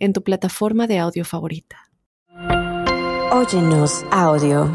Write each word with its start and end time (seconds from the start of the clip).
en 0.00 0.12
tu 0.12 0.22
plataforma 0.22 0.86
de 0.86 0.98
audio 0.98 1.24
favorita. 1.24 1.76
Óyenos 3.30 4.04
audio. 4.10 4.68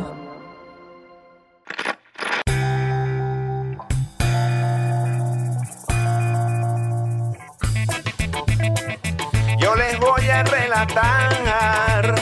Yo 9.60 9.76
les 9.76 10.00
voy 10.00 10.30
a 10.30 10.44
relatar 10.44 12.16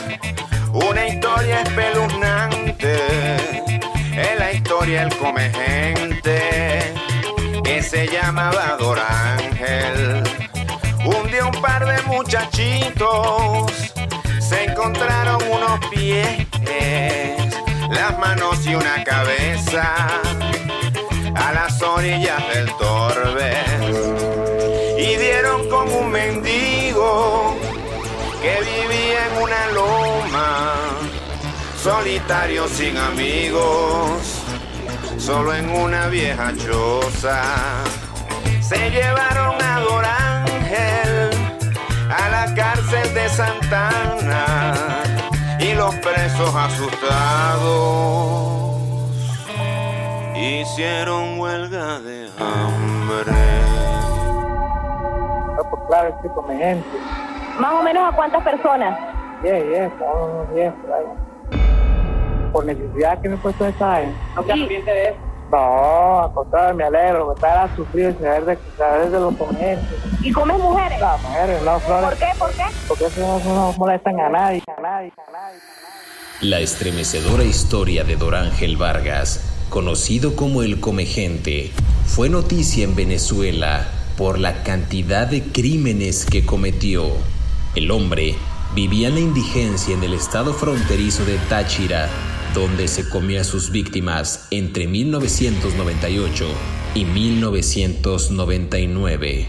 una 0.73 1.07
historia 1.07 1.61
espeluznante. 1.61 2.95
Es 4.15 4.39
la 4.39 4.53
historia 4.53 5.01
del 5.01 5.17
come 5.17 5.51
gente 5.51 6.93
que 7.63 7.83
se 7.83 8.07
llamaba 8.07 8.77
Dorángel. 8.79 9.42
Muchachitos 12.43 13.71
se 14.39 14.65
encontraron 14.65 15.41
unos 15.43 15.79
pies, 15.89 16.47
las 17.89 18.17
manos 18.19 18.65
y 18.65 18.75
una 18.75 19.03
cabeza 19.03 19.83
a 21.35 21.53
las 21.53 21.81
orillas 21.81 22.41
del 22.53 22.67
Torbes 22.77 23.97
y 24.97 25.15
dieron 25.15 25.69
con 25.69 25.89
un 25.89 26.11
mendigo 26.11 27.55
que 28.41 28.59
vivía 28.61 29.27
en 29.27 29.43
una 29.43 29.67
loma, 29.67 30.73
solitario 31.81 32.67
sin 32.67 32.97
amigos, 32.97 34.41
solo 35.17 35.53
en 35.53 35.69
una 35.69 36.07
vieja 36.07 36.53
choza. 36.57 37.41
Se 38.61 38.89
llevaron 38.89 39.61
a 39.61 39.79
Dorángel 39.79 40.22
a 42.15 42.29
la 42.29 42.53
cárcel 42.53 43.13
de 43.13 43.29
Santana 43.29 44.83
y 45.59 45.73
los 45.73 45.95
presos 45.95 46.53
asustados 46.55 48.03
hicieron 50.35 51.39
huelga 51.39 51.99
de 51.99 52.29
hambre. 52.39 53.31
pues 55.69 55.81
claro, 55.87 56.09
estoy 56.09 56.29
con 56.31 56.47
mi 56.47 56.57
gente. 56.57 56.87
Más 57.59 57.73
o 57.73 57.83
menos 57.83 58.11
a 58.11 58.15
cuántas 58.15 58.43
personas. 58.43 58.99
10, 59.41 59.69
10, 59.69 59.91
como 59.93 60.25
unos 60.25 60.53
10 60.53 60.73
por 60.73 60.93
ahí. 60.93 61.05
Por 62.51 62.65
necesidad 62.65 63.21
que 63.21 63.29
me 63.29 63.35
he 63.35 63.37
puesto 63.37 63.65
esa 63.65 63.99
vez. 63.99 64.09
¿No 64.35 64.43
te 64.43 64.51
arrepientes 64.51 64.93
de 64.93 65.03
eso? 65.09 65.32
No, 65.53 66.23
al 66.23 66.33
contrario, 66.33 66.73
me 66.73 66.83
alegro, 66.83 67.27
me 67.27 67.35
está 67.35 67.69
sufrido 67.75 68.09
y 68.09 68.13
saber 68.13 68.45
de, 68.45 68.57
saber 68.75 69.11
de 69.11 69.19
los 69.19 69.35
ponentes. 69.35 69.85
¿Y 70.23 70.31
comes 70.31 70.57
mujeres? 70.57 70.99
Las 70.99 71.21
mujeres, 71.21 71.61
no, 71.61 71.79
flores. 71.79 72.09
¿Por 72.09 72.17
qué? 72.17 72.25
¿Por 72.39 72.51
qué? 72.53 72.63
Porque 72.87 73.05
eso 73.05 73.21
no, 73.21 73.53
no 73.53 73.73
molestan 73.77 74.19
a 74.19 74.29
nadie, 74.29 74.63
a 74.75 74.81
nadie, 74.81 75.13
a 75.15 75.31
nadie. 75.31 75.59
La 76.41 76.59
estremecedora 76.59 77.43
historia 77.43 78.03
de 78.03 78.15
Dorángel 78.15 78.77
Vargas, 78.77 79.67
conocido 79.69 80.35
como 80.35 80.63
el 80.63 80.79
Comegente, 80.79 81.71
fue 82.07 82.29
noticia 82.29 82.83
en 82.83 82.95
Venezuela 82.95 83.85
por 84.17 84.39
la 84.39 84.63
cantidad 84.63 85.27
de 85.27 85.43
crímenes 85.43 86.25
que 86.25 86.47
cometió. 86.47 87.11
El 87.75 87.91
hombre 87.91 88.33
vivía 88.73 89.09
en 89.09 89.13
la 89.13 89.19
indigencia 89.19 89.93
en 89.93 90.03
el 90.03 90.15
estado 90.15 90.51
fronterizo 90.55 91.23
de 91.25 91.37
Táchira, 91.47 92.09
donde 92.53 92.87
se 92.87 93.09
comía 93.09 93.41
a 93.41 93.43
sus 93.43 93.71
víctimas 93.71 94.47
entre 94.51 94.87
1998 94.87 96.45
y 96.95 97.03
1999. 97.05 99.47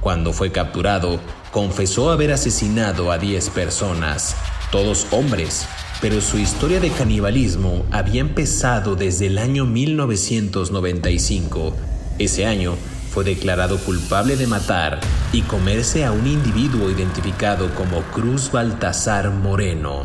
Cuando 0.00 0.32
fue 0.32 0.52
capturado, 0.52 1.18
confesó 1.50 2.10
haber 2.10 2.30
asesinado 2.32 3.10
a 3.10 3.18
10 3.18 3.50
personas, 3.50 4.36
todos 4.70 5.08
hombres, 5.10 5.66
pero 6.00 6.20
su 6.20 6.38
historia 6.38 6.78
de 6.80 6.90
canibalismo 6.90 7.84
había 7.90 8.20
empezado 8.20 8.94
desde 8.96 9.26
el 9.26 9.38
año 9.38 9.64
1995. 9.64 11.74
Ese 12.18 12.46
año 12.46 12.76
fue 13.10 13.24
declarado 13.24 13.78
culpable 13.78 14.36
de 14.36 14.46
matar 14.46 15.00
y 15.32 15.40
comerse 15.42 16.04
a 16.04 16.12
un 16.12 16.26
individuo 16.26 16.90
identificado 16.90 17.74
como 17.74 18.02
Cruz 18.12 18.52
Baltasar 18.52 19.30
Moreno. 19.30 20.04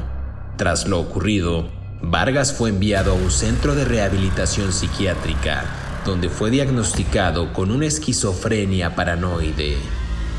Tras 0.58 0.88
lo 0.88 1.00
ocurrido, 1.00 1.79
Vargas 2.02 2.54
fue 2.54 2.70
enviado 2.70 3.12
a 3.12 3.16
un 3.16 3.30
centro 3.30 3.76
de 3.76 3.84
rehabilitación 3.84 4.72
psiquiátrica, 4.72 5.66
donde 6.06 6.30
fue 6.30 6.50
diagnosticado 6.50 7.52
con 7.52 7.72
una 7.72 7.88
esquizofrenia 7.88 8.96
paranoide. 8.96 9.78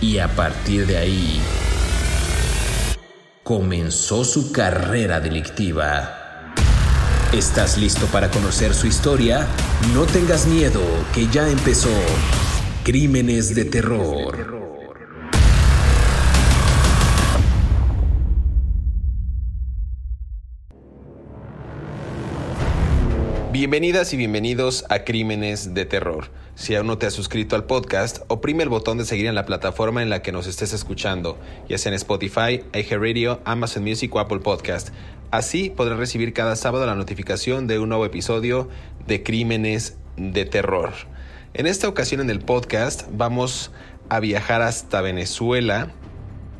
Y 0.00 0.18
a 0.18 0.28
partir 0.28 0.86
de 0.86 0.96
ahí, 0.96 1.40
comenzó 3.42 4.24
su 4.24 4.52
carrera 4.52 5.20
delictiva. 5.20 6.54
¿Estás 7.32 7.76
listo 7.76 8.06
para 8.06 8.30
conocer 8.30 8.74
su 8.74 8.86
historia? 8.86 9.46
No 9.92 10.04
tengas 10.04 10.46
miedo, 10.46 10.82
que 11.14 11.28
ya 11.28 11.48
empezó. 11.48 11.90
Crímenes 12.84 13.54
de 13.54 13.66
terror. 13.66 14.59
Bienvenidas 23.60 24.14
y 24.14 24.16
bienvenidos 24.16 24.86
a 24.88 25.00
Crímenes 25.00 25.74
de 25.74 25.84
Terror. 25.84 26.30
Si 26.54 26.74
aún 26.74 26.86
no 26.86 26.96
te 26.96 27.04
has 27.04 27.12
suscrito 27.12 27.56
al 27.56 27.64
podcast, 27.64 28.20
oprime 28.28 28.62
el 28.62 28.70
botón 28.70 28.96
de 28.96 29.04
seguir 29.04 29.26
en 29.26 29.34
la 29.34 29.44
plataforma 29.44 30.00
en 30.00 30.08
la 30.08 30.22
que 30.22 30.32
nos 30.32 30.46
estés 30.46 30.72
escuchando, 30.72 31.38
ya 31.68 31.76
sea 31.76 31.90
en 31.90 31.96
Spotify, 31.96 32.64
iHeartRadio, 32.72 33.42
Amazon 33.44 33.84
Music 33.84 34.14
o 34.14 34.18
Apple 34.18 34.38
Podcast. 34.38 34.94
Así 35.30 35.68
podrás 35.68 35.98
recibir 35.98 36.32
cada 36.32 36.56
sábado 36.56 36.86
la 36.86 36.94
notificación 36.94 37.66
de 37.66 37.78
un 37.78 37.90
nuevo 37.90 38.06
episodio 38.06 38.70
de 39.06 39.22
Crímenes 39.22 39.98
de 40.16 40.46
Terror. 40.46 40.94
En 41.52 41.66
esta 41.66 41.86
ocasión 41.86 42.22
en 42.22 42.30
el 42.30 42.38
podcast 42.38 43.08
vamos 43.12 43.72
a 44.08 44.20
viajar 44.20 44.62
hasta 44.62 45.02
Venezuela 45.02 45.92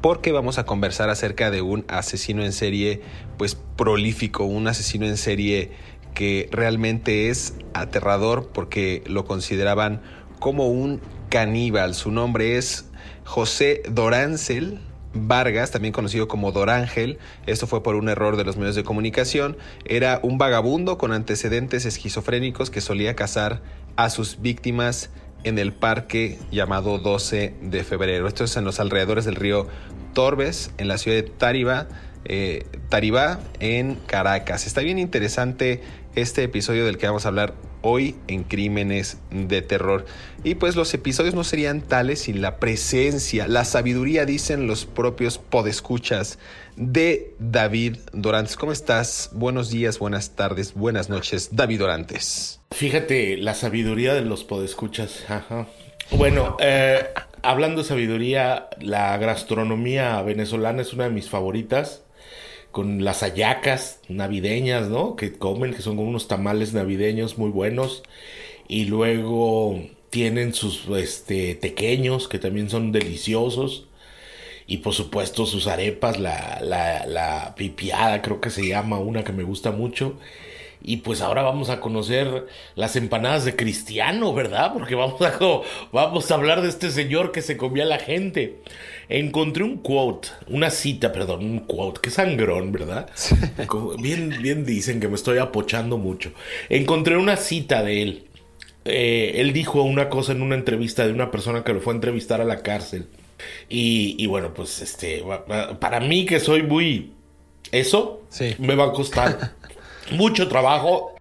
porque 0.01 0.33
vamos 0.33 0.59
a 0.59 0.65
conversar 0.65 1.11
acerca 1.11 1.51
de 1.51 1.63
un 1.63 1.85
asesino 1.89 2.43
en 2.43 2.53
serie 2.53 3.03
pues 3.37 3.55
prolífico, 3.55 4.45
un 4.45 4.67
asesino 4.67 5.07
en 5.07 5.17
serie 5.17 5.73
que 6.15 6.49
realmente 6.53 7.29
es 7.29 7.55
aterrador 7.75 8.51
porque 8.53 9.03
lo 9.07 9.25
consideraban 9.25 10.03
como 10.39 10.69
un 10.69 11.01
caníbal. 11.29 11.95
Su 11.95 12.11
nombre 12.11 12.57
es 12.57 12.87
José 13.25 13.83
Doráncel 13.89 14.81
Vargas, 15.13 15.71
también 15.71 15.93
conocido 15.93 16.29
como 16.29 16.53
Dorángel. 16.53 17.19
Esto 17.47 17.67
fue 17.67 17.83
por 17.83 17.97
un 17.97 18.09
error 18.09 18.37
de 18.37 18.45
los 18.45 18.57
medios 18.57 18.77
de 18.77 18.85
comunicación. 18.85 19.57
Era 19.85 20.21
un 20.23 20.39
vagabundo 20.39 20.99
con 20.99 21.13
antecedentes 21.13 21.85
esquizofrénicos 21.85 22.71
que 22.71 22.81
solía 22.81 23.17
cazar 23.17 23.61
a 23.97 24.09
sus 24.11 24.41
víctimas 24.41 25.11
en 25.43 25.59
el 25.59 25.73
parque 25.73 26.39
llamado 26.53 26.99
12 26.99 27.55
de 27.61 27.85
febrero. 27.85 28.29
Esto 28.29 28.45
es 28.45 28.57
en 28.57 28.65
los 28.65 28.79
alrededores 28.79 29.25
del 29.25 29.37
río 29.37 29.67
Torbes, 30.13 30.71
en 30.79 30.89
la 30.89 30.99
ciudad 30.99 31.17
de 31.17 31.23
Tariba, 31.25 31.89
eh, 32.25 32.67
Taribá, 32.89 33.41
en 33.61 33.95
Caracas. 33.95 34.67
Está 34.67 34.81
bien 34.81 34.99
interesante 34.99 35.81
este 36.15 36.43
episodio 36.43 36.85
del 36.85 36.99
que 36.99 37.07
vamos 37.07 37.25
a 37.25 37.29
hablar 37.29 37.55
hoy 37.83 38.17
en 38.29 38.43
Crímenes 38.43 39.19
de 39.31 39.63
Terror. 39.63 40.05
Y 40.45 40.57
pues 40.57 40.77
los 40.77 40.93
episodios 40.95 41.35
no 41.35 41.45
serían 41.45 41.81
tales 41.83 42.21
sin 42.21 42.43
la 42.43 42.59
presencia, 42.59 43.49
la 43.49 43.65
sabiduría, 43.65 44.27
dicen 44.27 44.67
los 44.67 44.87
propios 44.87 45.39
podescuchas 45.39 46.39
de 46.77 47.35
David 47.39 47.99
Dorantes. 48.13 48.57
¿Cómo 48.57 48.73
estás? 48.73 49.31
Buenos 49.33 49.71
días, 49.71 49.99
buenas 49.99 50.37
tardes, 50.37 50.75
buenas 50.75 51.09
noches, 51.09 51.51
David 51.53 51.81
Dorantes. 51.81 52.61
Fíjate, 52.73 53.37
la 53.37 53.55
sabiduría 53.55 54.15
de 54.15 54.23
los 54.23 54.45
podescuchas. 54.45 55.25
Ajá. 55.29 55.69
Bueno, 56.13 56.57
eh, 56.61 57.09
hablando 57.43 57.83
de 57.83 57.89
sabiduría, 57.89 58.69
la 58.81 59.17
gastronomía 59.19 60.21
venezolana 60.23 60.83
es 60.83 60.93
una 60.93 61.05
de 61.05 61.11
mis 61.11 61.29
favoritas 61.29 62.03
con 62.73 63.05
las 63.05 63.23
ayacas 63.23 64.01
navideñas, 64.09 64.89
¿no? 64.89 65.17
Que 65.17 65.33
comen, 65.39 65.75
que 65.75 65.83
son 65.83 65.97
como 65.97 66.09
unos 66.09 66.29
tamales 66.29 66.73
navideños 66.75 67.39
muy 67.39 67.51
buenos. 67.51 68.03
Y 68.69 68.85
luego 68.87 69.81
tienen 70.11 70.55
sus 70.55 70.89
este, 70.91 71.55
tequeños, 71.57 72.29
que 72.29 72.39
también 72.39 72.71
son 72.71 72.93
deliciosos. 72.93 73.89
y 74.67 74.79
por 74.79 74.95
supuesto 74.95 75.47
sus 75.47 75.67
arepas, 75.67 76.19
la, 76.19 76.61
la, 76.63 77.07
la 77.07 77.55
pipiada 77.57 78.23
creo 78.23 78.41
que 78.41 78.51
se 78.51 78.67
llama, 78.67 78.99
una 79.01 79.25
que 79.25 79.33
me 79.33 79.43
gusta 79.43 79.73
mucho. 79.73 80.19
Y 80.83 80.99
pues 80.99 81.21
ahora 81.21 81.43
vamos 81.43 81.69
a 81.69 81.79
conocer 81.81 82.47
las 82.75 82.97
empanadas 82.97 83.45
de 83.45 83.55
Cristiano, 83.55 84.33
¿verdad? 84.33 84.73
Porque 84.73 84.95
vamos 84.95 85.21
a, 85.21 85.39
vamos 85.93 86.31
a 86.31 86.35
hablar 86.35 86.63
de 86.63 86.69
este 86.69 86.91
señor 86.91 87.33
que 87.33 87.43
se 87.43 87.57
comía 87.57 87.83
a 87.85 87.87
la 87.87 87.99
gente. 87.99 88.61
Encontré 89.09 89.65
un 89.65 89.79
quote, 89.79 90.29
una 90.49 90.71
cita, 90.71 91.13
perdón, 91.13 91.45
un 91.45 91.59
quote, 91.61 92.01
que 92.01 92.11
sangrón, 92.11 92.73
¿verdad? 92.73 93.09
Bien, 93.99 94.37
bien 94.41 94.65
dicen 94.65 95.01
que 95.01 95.09
me 95.09 95.17
estoy 95.17 95.39
apochando 95.39 95.99
mucho. 95.99 96.33
Encontré 96.69 97.17
una 97.17 97.37
cita 97.37 97.83
de 97.83 98.03
él. 98.03 98.27
Eh, 98.87 99.33
él 99.37 99.53
dijo 99.53 99.83
una 99.83 100.09
cosa 100.09 100.33
en 100.33 100.41
una 100.41 100.55
entrevista 100.55 101.07
de 101.07 101.13
una 101.13 101.31
persona 101.31 101.63
que 101.65 101.75
lo 101.75 101.81
fue 101.81 101.93
a 101.93 101.97
entrevistar 101.97 102.41
a 102.41 102.45
la 102.45 102.63
cárcel. 102.63 103.07
Y, 103.69 104.17
y 104.19 104.27
bueno, 104.27 104.55
pues 104.55 104.81
este, 104.81 105.23
para 105.79 106.01
mí 106.01 106.25
que 106.25 106.41
soy 106.41 106.63
muy... 106.63 107.13
Eso 107.73 108.23
Sí. 108.31 108.55
me 108.59 108.75
va 108.75 108.87
a 108.87 108.93
costar 108.93 109.55
mucho 110.13 110.49
trabajo. 110.49 111.15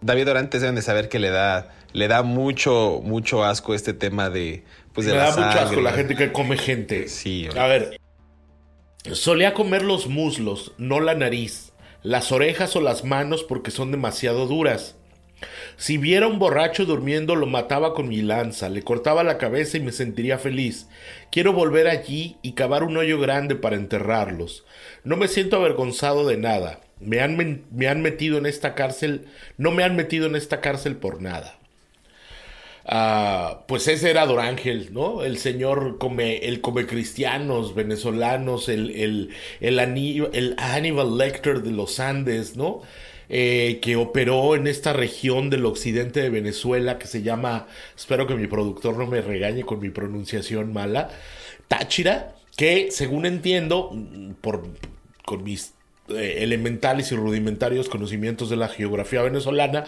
David 0.00 0.30
Orantes 0.30 0.60
deben 0.60 0.76
de 0.76 0.82
saber 0.82 1.08
que 1.08 1.18
le 1.18 1.30
da, 1.30 1.74
le 1.92 2.08
da 2.08 2.22
mucho, 2.22 3.00
mucho 3.02 3.44
asco 3.44 3.74
este 3.74 3.92
tema 3.92 4.30
de, 4.30 4.64
pues 4.92 5.06
de 5.06 5.12
Me 5.12 5.18
la 5.18 5.30
da 5.30 5.46
mucho 5.46 5.60
asco 5.60 5.80
la 5.80 5.92
gente 5.92 6.16
que 6.16 6.32
come 6.32 6.56
gente. 6.56 7.08
Sí, 7.08 7.48
A 7.56 7.66
ver, 7.66 8.00
solía 9.12 9.54
comer 9.54 9.82
los 9.82 10.06
muslos, 10.06 10.72
no 10.78 11.00
la 11.00 11.14
nariz, 11.14 11.72
las 12.02 12.32
orejas 12.32 12.74
o 12.76 12.80
las 12.80 13.04
manos 13.04 13.44
porque 13.44 13.70
son 13.70 13.90
demasiado 13.90 14.46
duras. 14.46 14.96
Si 15.80 15.96
viera 15.96 16.26
un 16.26 16.38
borracho 16.38 16.84
durmiendo 16.84 17.36
lo 17.36 17.46
mataba 17.46 17.94
con 17.94 18.06
mi 18.06 18.20
lanza, 18.20 18.68
le 18.68 18.82
cortaba 18.82 19.24
la 19.24 19.38
cabeza 19.38 19.78
y 19.78 19.80
me 19.80 19.92
sentiría 19.92 20.36
feliz. 20.36 20.88
Quiero 21.32 21.54
volver 21.54 21.88
allí 21.88 22.36
y 22.42 22.52
cavar 22.52 22.84
un 22.84 22.98
hoyo 22.98 23.18
grande 23.18 23.54
para 23.54 23.76
enterrarlos. 23.76 24.66
No 25.04 25.16
me 25.16 25.26
siento 25.26 25.56
avergonzado 25.56 26.28
de 26.28 26.36
nada. 26.36 26.80
Me 27.00 27.20
han, 27.22 27.64
me 27.70 27.88
han 27.88 28.02
metido 28.02 28.36
en 28.36 28.44
esta 28.44 28.74
cárcel, 28.74 29.24
no 29.56 29.70
me 29.70 29.82
han 29.82 29.96
metido 29.96 30.26
en 30.26 30.36
esta 30.36 30.60
cárcel 30.60 30.96
por 30.96 31.22
nada. 31.22 31.58
Ah, 32.84 33.64
pues 33.66 33.88
ese 33.88 34.10
era 34.10 34.26
Don 34.26 34.38
Ángel, 34.38 34.92
¿no? 34.92 35.22
El 35.24 35.38
señor 35.38 35.96
come, 35.96 36.46
el 36.46 36.60
come 36.60 36.86
cristianos 36.86 37.74
venezolanos, 37.74 38.68
el, 38.68 38.90
el, 38.90 39.30
el, 39.60 39.76
Lecter 41.16 41.62
de 41.62 41.70
los 41.70 42.00
Andes, 42.00 42.56
¿no? 42.56 42.82
Eh, 43.32 43.78
que 43.80 43.94
operó 43.94 44.56
en 44.56 44.66
esta 44.66 44.92
región 44.92 45.50
del 45.50 45.64
occidente 45.64 46.20
de 46.20 46.30
Venezuela 46.30 46.98
que 46.98 47.06
se 47.06 47.22
llama, 47.22 47.68
espero 47.96 48.26
que 48.26 48.34
mi 48.34 48.48
productor 48.48 48.96
no 48.98 49.06
me 49.06 49.20
regañe 49.20 49.62
con 49.62 49.78
mi 49.78 49.88
pronunciación 49.88 50.72
mala, 50.72 51.10
Táchira, 51.68 52.34
que 52.56 52.90
según 52.90 53.26
entiendo, 53.26 53.90
mm, 53.92 54.32
por, 54.40 54.64
con 55.24 55.44
mis 55.44 55.74
eh, 56.16 56.42
elementales 56.42 57.12
y 57.12 57.16
rudimentarios 57.16 57.88
conocimientos 57.88 58.50
de 58.50 58.56
la 58.56 58.68
geografía 58.68 59.22
venezolana, 59.22 59.84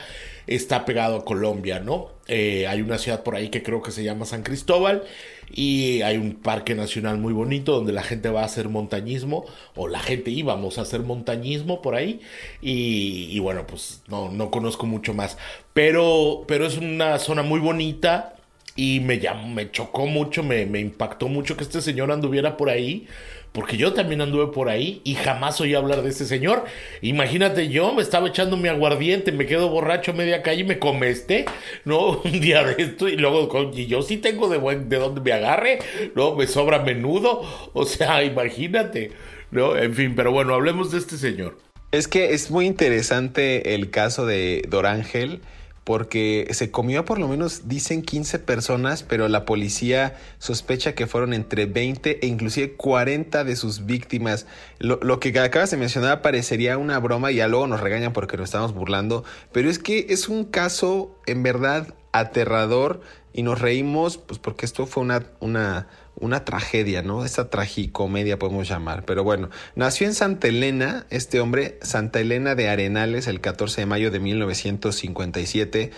está 0.46 0.84
pegado 0.84 1.16
a 1.16 1.24
Colombia, 1.24 1.80
¿no? 1.80 2.10
Eh, 2.28 2.66
hay 2.66 2.80
una 2.80 2.98
ciudad 2.98 3.22
por 3.22 3.36
ahí 3.36 3.48
que 3.48 3.62
creo 3.62 3.82
que 3.82 3.90
se 3.90 4.04
llama 4.04 4.24
San 4.24 4.42
Cristóbal 4.42 5.02
y 5.50 6.02
hay 6.02 6.16
un 6.16 6.34
parque 6.34 6.74
nacional 6.74 7.18
muy 7.18 7.32
bonito 7.32 7.72
donde 7.72 7.92
la 7.92 8.02
gente 8.02 8.30
va 8.30 8.42
a 8.42 8.46
hacer 8.46 8.68
montañismo 8.68 9.44
o 9.74 9.88
la 9.88 10.00
gente 10.00 10.30
íbamos 10.30 10.78
a 10.78 10.82
hacer 10.82 11.00
montañismo 11.00 11.82
por 11.82 11.94
ahí 11.94 12.20
y, 12.60 13.28
y 13.30 13.38
bueno, 13.40 13.66
pues 13.66 14.02
no, 14.08 14.30
no 14.30 14.50
conozco 14.50 14.86
mucho 14.86 15.14
más, 15.14 15.36
pero, 15.74 16.44
pero 16.46 16.66
es 16.66 16.78
una 16.78 17.18
zona 17.18 17.42
muy 17.42 17.60
bonita 17.60 18.34
y 18.76 19.00
me 19.00 19.18
llamó, 19.18 19.48
me 19.48 19.70
chocó 19.70 20.06
mucho, 20.06 20.42
me, 20.42 20.66
me 20.66 20.80
impactó 20.80 21.28
mucho 21.28 21.56
que 21.56 21.64
este 21.64 21.82
señor 21.82 22.10
anduviera 22.10 22.56
por 22.56 22.70
ahí, 22.70 23.06
porque 23.52 23.76
yo 23.76 23.92
también 23.92 24.22
anduve 24.22 24.46
por 24.46 24.70
ahí 24.70 25.02
y 25.04 25.14
jamás 25.14 25.60
oí 25.60 25.74
hablar 25.74 26.02
de 26.02 26.08
este 26.08 26.24
señor. 26.24 26.64
Imagínate, 27.02 27.68
yo 27.68 27.92
me 27.92 28.00
estaba 28.00 28.28
echando 28.28 28.56
mi 28.56 28.68
aguardiente, 28.68 29.30
me 29.30 29.46
quedo 29.46 29.68
borracho 29.68 30.12
a 30.12 30.14
media 30.14 30.42
calle 30.42 30.62
y 30.62 30.64
me 30.64 30.78
comeste, 30.78 31.44
¿no? 31.84 32.20
Un 32.24 32.40
día 32.40 32.64
de 32.64 32.82
esto 32.82 33.08
y 33.08 33.16
luego, 33.16 33.70
y 33.74 33.86
yo 33.86 34.00
sí 34.00 34.16
tengo 34.16 34.48
de, 34.48 34.56
buen, 34.56 34.88
de 34.88 34.96
donde 34.96 35.20
me 35.20 35.32
agarre, 35.32 35.80
¿no? 36.14 36.34
Me 36.34 36.46
sobra 36.46 36.78
menudo, 36.78 37.42
o 37.74 37.84
sea, 37.84 38.24
imagínate, 38.24 39.12
¿no? 39.50 39.76
En 39.76 39.94
fin, 39.94 40.14
pero 40.16 40.32
bueno, 40.32 40.54
hablemos 40.54 40.90
de 40.90 40.98
este 40.98 41.18
señor. 41.18 41.58
Es 41.90 42.08
que 42.08 42.32
es 42.32 42.50
muy 42.50 42.64
interesante 42.64 43.74
el 43.74 43.90
caso 43.90 44.24
de 44.24 44.64
Dorángel 44.66 45.42
porque 45.84 46.48
se 46.52 46.70
comió 46.70 47.04
por 47.04 47.18
lo 47.18 47.28
menos, 47.28 47.68
dicen 47.68 48.02
15 48.02 48.38
personas, 48.38 49.02
pero 49.02 49.28
la 49.28 49.44
policía 49.44 50.16
sospecha 50.38 50.94
que 50.94 51.06
fueron 51.06 51.34
entre 51.34 51.66
20 51.66 52.24
e 52.24 52.26
inclusive 52.26 52.74
40 52.74 53.44
de 53.44 53.56
sus 53.56 53.84
víctimas. 53.86 54.46
Lo, 54.78 55.00
lo 55.02 55.18
que 55.18 55.38
acabas 55.38 55.70
de 55.70 55.76
mencionar 55.76 56.22
parecería 56.22 56.78
una 56.78 56.98
broma 56.98 57.32
y 57.32 57.36
ya 57.36 57.48
luego 57.48 57.66
nos 57.66 57.80
regañan 57.80 58.12
porque 58.12 58.36
nos 58.36 58.44
estamos 58.44 58.74
burlando, 58.74 59.24
pero 59.52 59.68
es 59.68 59.78
que 59.78 60.06
es 60.10 60.28
un 60.28 60.44
caso 60.44 61.16
en 61.26 61.42
verdad 61.42 61.94
aterrador 62.12 63.00
y 63.32 63.42
nos 63.42 63.60
reímos 63.60 64.18
pues 64.18 64.38
porque 64.38 64.66
esto 64.66 64.86
fue 64.86 65.02
una, 65.02 65.24
una, 65.40 65.88
una 66.22 66.44
tragedia, 66.44 67.02
¿no? 67.02 67.24
Esta 67.24 67.50
tragicomedia 67.50 68.38
podemos 68.38 68.68
llamar. 68.68 69.04
Pero 69.04 69.24
bueno, 69.24 69.50
nació 69.74 70.06
en 70.06 70.14
Santa 70.14 70.48
Elena, 70.48 71.04
este 71.10 71.40
hombre, 71.40 71.78
Santa 71.82 72.20
Elena 72.20 72.54
de 72.54 72.68
Arenales, 72.68 73.26
el 73.26 73.40
14 73.40 73.82
de 73.82 73.86
mayo 73.86 74.10
de 74.10 74.20
1957. 74.20 75.90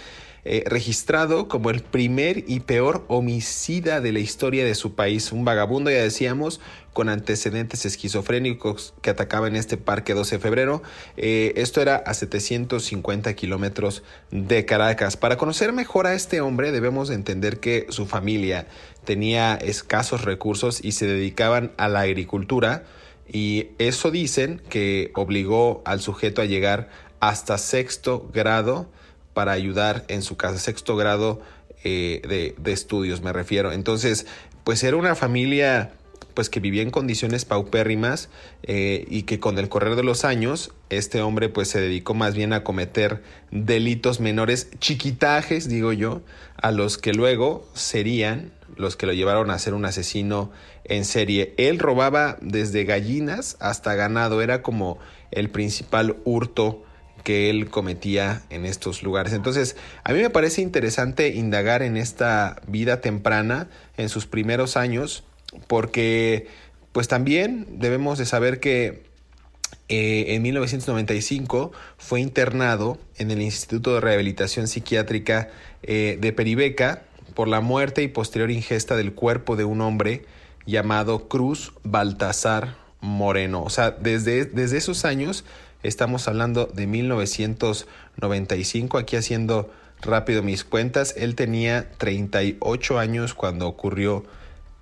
eh, 0.47 0.62
registrado 0.67 1.49
como 1.49 1.71
el 1.71 1.81
primer 1.81 2.44
y 2.47 2.61
peor 2.61 3.06
homicida 3.09 4.03
de 4.03 4.12
la 4.12 4.19
historia 4.19 4.67
de 4.67 4.75
su 4.75 4.94
país, 4.94 5.32
un 5.32 5.43
vagabundo, 5.43 5.91
ya 5.91 6.03
decíamos, 6.03 6.61
con 6.93 7.09
antecedentes 7.09 7.85
esquizofrénicos 7.85 8.94
que 9.03 9.11
atacaba 9.11 9.49
en 9.49 9.56
este 9.56 9.76
parque 9.76 10.15
12 10.15 10.37
de 10.37 10.41
febrero. 10.41 10.82
Eh, 11.17 11.53
esto 11.56 11.82
era 11.82 11.97
a 11.97 12.15
750 12.15 13.35
kilómetros 13.35 14.03
de 14.31 14.65
Caracas. 14.65 15.17
Para 15.17 15.37
conocer 15.37 15.73
mejor 15.73 16.06
a 16.06 16.15
este 16.15 16.41
hombre 16.41 16.73
debemos 16.73 17.11
entender 17.11 17.59
que 17.59 17.87
su 17.91 18.06
familia 18.06 18.67
tenía 19.04 19.54
escasos 19.54 20.22
recursos 20.22 20.84
y 20.84 20.92
se 20.92 21.06
dedicaban 21.06 21.72
a 21.76 21.88
la 21.88 22.00
agricultura 22.00 22.84
y 23.32 23.68
eso 23.78 24.10
dicen 24.10 24.60
que 24.68 25.10
obligó 25.14 25.82
al 25.84 26.00
sujeto 26.00 26.42
a 26.42 26.44
llegar 26.44 26.88
hasta 27.20 27.58
sexto 27.58 28.28
grado 28.32 28.88
para 29.32 29.52
ayudar 29.52 30.04
en 30.08 30.22
su 30.22 30.36
casa, 30.36 30.58
sexto 30.58 30.96
grado 30.96 31.40
eh, 31.82 32.54
de, 32.58 32.72
estudios 32.72 33.22
me 33.22 33.32
refiero. 33.32 33.72
Entonces, 33.72 34.26
pues 34.62 34.82
era 34.84 34.96
una 34.96 35.14
familia 35.14 35.92
pues 36.34 36.50
que 36.50 36.58
vivía 36.58 36.82
en 36.82 36.90
condiciones 36.90 37.44
paupérrimas 37.44 38.28
eh, 38.64 39.06
y 39.08 39.22
que 39.22 39.38
con 39.38 39.58
el 39.58 39.68
correr 39.68 39.94
de 39.94 40.02
los 40.02 40.24
años 40.24 40.72
este 40.90 41.22
hombre 41.22 41.48
pues 41.48 41.68
se 41.68 41.80
dedicó 41.80 42.12
más 42.14 42.34
bien 42.34 42.52
a 42.52 42.64
cometer 42.64 43.23
delitos 43.52 44.18
menores, 44.18 44.68
chiquitajes 44.80 45.68
digo 45.68 45.92
yo, 45.92 46.23
a 46.56 46.73
los 46.73 46.99
que 46.99 47.12
luego 47.12 47.68
serían 47.75 48.52
los 48.76 48.97
que 48.97 49.07
lo 49.07 49.12
llevaron 49.12 49.50
a 49.50 49.59
ser 49.59 49.75
un 49.75 49.85
asesino 49.85 50.50
en 50.85 51.04
serie. 51.04 51.54
Él 51.57 51.78
robaba 51.78 52.37
desde 52.40 52.85
gallinas 52.85 53.57
hasta 53.61 53.95
ganado, 53.95 54.43
era 54.43 54.62
como 54.62 54.99
el 55.31 55.50
principal 55.50 56.16
hurto 56.25 56.85
que 57.25 57.50
él 57.50 57.71
cometía 57.71 58.43
en 58.50 58.66
estos 58.66 59.02
lugares. 59.02 59.33
Entonces, 59.33 59.76
a 60.04 60.12
mí 60.12 60.21
me 60.21 60.31
parece 60.31 60.61
interesante 60.61 61.28
indagar 61.28 61.83
en 61.83 61.97
esta 61.97 62.61
vida 62.66 63.00
temprana, 63.00 63.69
en 63.97 64.09
sus 64.09 64.26
primeros 64.26 64.76
años, 64.76 65.25
porque 65.66 66.47
pues 66.93 67.09
también 67.09 67.66
debemos 67.81 68.19
de 68.19 68.26
saber 68.26 68.61
que 68.61 69.04
eh, 69.88 70.35
en 70.35 70.43
1995 70.43 71.73
fue 71.99 72.21
internado 72.21 72.99
en 73.16 73.31
el 73.31 73.43
Instituto 73.43 73.95
de 73.95 74.00
Rehabilitación 74.00 74.69
Psiquiátrica 74.69 75.50
eh, 75.83 76.19
de 76.21 76.33
Peribeca 76.33 77.02
por 77.35 77.49
la 77.49 77.61
muerte 77.61 78.03
y 78.03 78.09
posterior 78.09 78.50
ingesta 78.50 78.97
del 78.97 79.12
cuerpo 79.12 79.57
de 79.57 79.64
un 79.64 79.81
hombre 79.81 80.25
llamado 80.67 81.29
Cruz 81.29 81.73
Baltasar 81.83 82.76
Moreno. 83.00 83.62
O 83.62 83.71
sea, 83.71 83.91
desde, 83.91 84.45
desde 84.45 84.79
esos 84.79 85.05
años, 85.05 85.45
estamos 85.83 86.29
hablando 86.29 86.67
de 86.67 86.87
1995, 86.87 88.99
aquí 88.99 89.17
haciendo 89.17 89.71
rápido 90.00 90.43
mis 90.43 90.64
cuentas, 90.64 91.14
él 91.17 91.35
tenía 91.35 91.91
38 91.99 92.99
años 92.99 93.35
cuando 93.35 93.69
ocurrió 93.69 94.25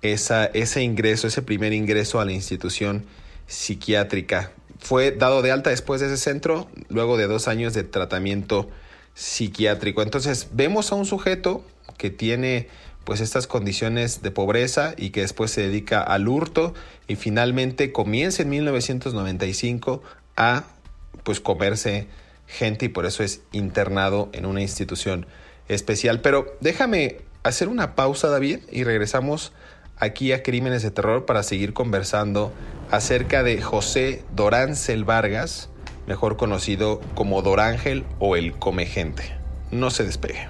esa, 0.01 0.45
ese 0.45 0.83
ingreso, 0.83 1.27
ese 1.27 1.41
primer 1.41 1.73
ingreso 1.73 2.19
a 2.19 2.25
la 2.25 2.33
institución 2.33 3.05
psiquiátrica. 3.47 4.51
Fue 4.79 5.11
dado 5.11 5.41
de 5.41 5.51
alta 5.51 5.69
después 5.69 6.01
de 6.01 6.07
ese 6.07 6.17
centro, 6.17 6.67
luego 6.89 7.17
de 7.17 7.27
dos 7.27 7.47
años 7.47 7.73
de 7.73 7.83
tratamiento 7.83 8.69
psiquiátrico. 9.13 10.01
Entonces 10.01 10.49
vemos 10.51 10.91
a 10.91 10.95
un 10.95 11.05
sujeto 11.05 11.63
que 12.03 12.09
tiene 12.09 12.67
pues 13.05 13.21
estas 13.21 13.47
condiciones 13.47 14.21
de 14.21 14.29
pobreza 14.29 14.93
y 14.97 15.11
que 15.11 15.21
después 15.21 15.51
se 15.51 15.61
dedica 15.61 16.01
al 16.01 16.27
hurto 16.27 16.73
y 17.07 17.15
finalmente 17.15 17.93
comienza 17.93 18.43
en 18.43 18.49
1995 18.49 20.03
a 20.35 20.65
pues 21.23 21.39
comerse 21.39 22.07
gente 22.45 22.87
y 22.87 22.89
por 22.89 23.05
eso 23.05 23.23
es 23.23 23.39
internado 23.53 24.27
en 24.33 24.45
una 24.45 24.59
institución 24.59 25.27
especial. 25.69 26.19
Pero 26.19 26.57
déjame 26.59 27.21
hacer 27.43 27.69
una 27.69 27.95
pausa 27.95 28.27
David 28.27 28.59
y 28.69 28.83
regresamos 28.83 29.53
aquí 29.97 30.33
a 30.33 30.43
Crímenes 30.43 30.83
de 30.83 30.91
Terror 30.91 31.25
para 31.25 31.41
seguir 31.43 31.71
conversando 31.71 32.51
acerca 32.91 33.43
de 33.43 33.61
José 33.61 34.25
Doráncel 34.35 35.05
Vargas, 35.05 35.69
mejor 36.05 36.35
conocido 36.35 36.99
como 37.15 37.41
Dorángel 37.41 38.03
o 38.19 38.35
el 38.35 38.51
Come 38.51 38.87
Gente. 38.87 39.23
No 39.71 39.89
se 39.89 40.03
despegue. 40.03 40.49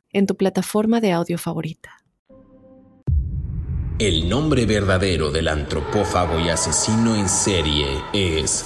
en 0.13 0.25
tu 0.25 0.35
plataforma 0.35 0.99
de 0.99 1.11
audio 1.11 1.37
favorita. 1.37 2.01
El 3.99 4.29
nombre 4.29 4.65
verdadero 4.65 5.29
del 5.31 5.47
antropófago 5.47 6.39
y 6.39 6.49
asesino 6.49 7.15
en 7.15 7.29
serie 7.29 7.85
es 8.13 8.65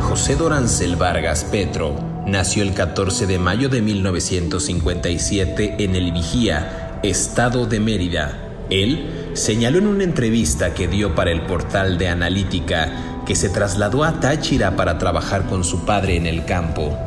José 0.00 0.34
Dorancel 0.34 0.96
Vargas 0.96 1.44
Petro. 1.44 1.94
Nació 2.26 2.62
el 2.62 2.72
14 2.72 3.26
de 3.26 3.38
mayo 3.38 3.68
de 3.68 3.82
1957 3.82 5.76
en 5.84 5.94
El 5.94 6.12
Vigía, 6.12 6.98
estado 7.02 7.66
de 7.66 7.80
Mérida. 7.80 8.38
Él 8.70 9.30
señaló 9.34 9.78
en 9.78 9.88
una 9.88 10.04
entrevista 10.04 10.72
que 10.72 10.88
dio 10.88 11.14
para 11.14 11.32
el 11.32 11.42
portal 11.42 11.98
de 11.98 12.08
Analítica 12.08 13.22
que 13.26 13.36
se 13.36 13.50
trasladó 13.50 14.04
a 14.04 14.20
Táchira 14.20 14.74
para 14.74 14.96
trabajar 14.96 15.46
con 15.48 15.64
su 15.64 15.84
padre 15.84 16.16
en 16.16 16.26
el 16.26 16.46
campo. 16.46 16.98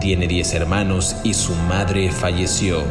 Tiene 0.00 0.28
10 0.28 0.54
hermanos 0.54 1.16
y 1.24 1.34
su 1.34 1.54
madre 1.54 2.12
falleció. 2.12 2.84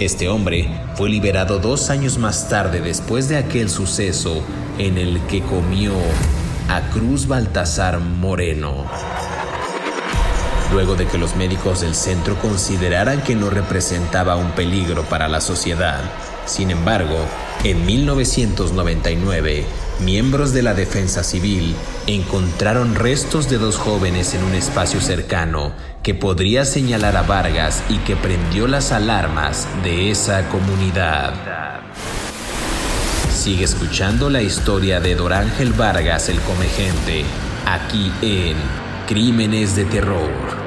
Este 0.00 0.28
hombre 0.28 0.68
fue 0.96 1.08
liberado 1.08 1.60
dos 1.60 1.90
años 1.90 2.18
más 2.18 2.48
tarde 2.48 2.80
después 2.80 3.28
de 3.28 3.36
aquel 3.36 3.70
suceso 3.70 4.42
en 4.78 4.98
el 4.98 5.20
que 5.28 5.42
comió 5.42 5.92
a 6.68 6.80
Cruz 6.90 7.28
Baltasar 7.28 8.00
Moreno. 8.00 8.84
Luego 10.72 10.96
de 10.96 11.06
que 11.06 11.18
los 11.18 11.36
médicos 11.36 11.82
del 11.82 11.94
centro 11.94 12.36
consideraran 12.40 13.22
que 13.22 13.36
no 13.36 13.48
representaba 13.48 14.34
un 14.34 14.50
peligro 14.52 15.04
para 15.04 15.28
la 15.28 15.40
sociedad, 15.40 16.00
sin 16.46 16.72
embargo, 16.72 17.16
en 17.62 17.86
1999, 17.86 19.64
miembros 20.00 20.52
de 20.52 20.62
la 20.62 20.74
Defensa 20.74 21.22
Civil 21.22 21.74
encontraron 22.06 22.94
restos 22.94 23.48
de 23.48 23.58
dos 23.58 23.76
jóvenes 23.76 24.34
en 24.34 24.44
un 24.44 24.54
espacio 24.54 25.00
cercano 25.00 25.72
que 26.02 26.14
podría 26.14 26.64
señalar 26.64 27.16
a 27.16 27.22
Vargas 27.22 27.82
y 27.88 27.98
que 27.98 28.16
prendió 28.16 28.66
las 28.66 28.92
alarmas 28.92 29.66
de 29.82 30.10
esa 30.10 30.48
comunidad. 30.48 31.34
Sigue 33.32 33.64
escuchando 33.64 34.30
la 34.30 34.42
historia 34.42 35.00
de 35.00 35.14
Dorángel 35.14 35.72
Vargas 35.72 36.28
el 36.28 36.40
Comegente, 36.40 37.24
aquí 37.66 38.10
en 38.22 38.56
Crímenes 39.06 39.76
de 39.76 39.84
Terror. 39.84 40.63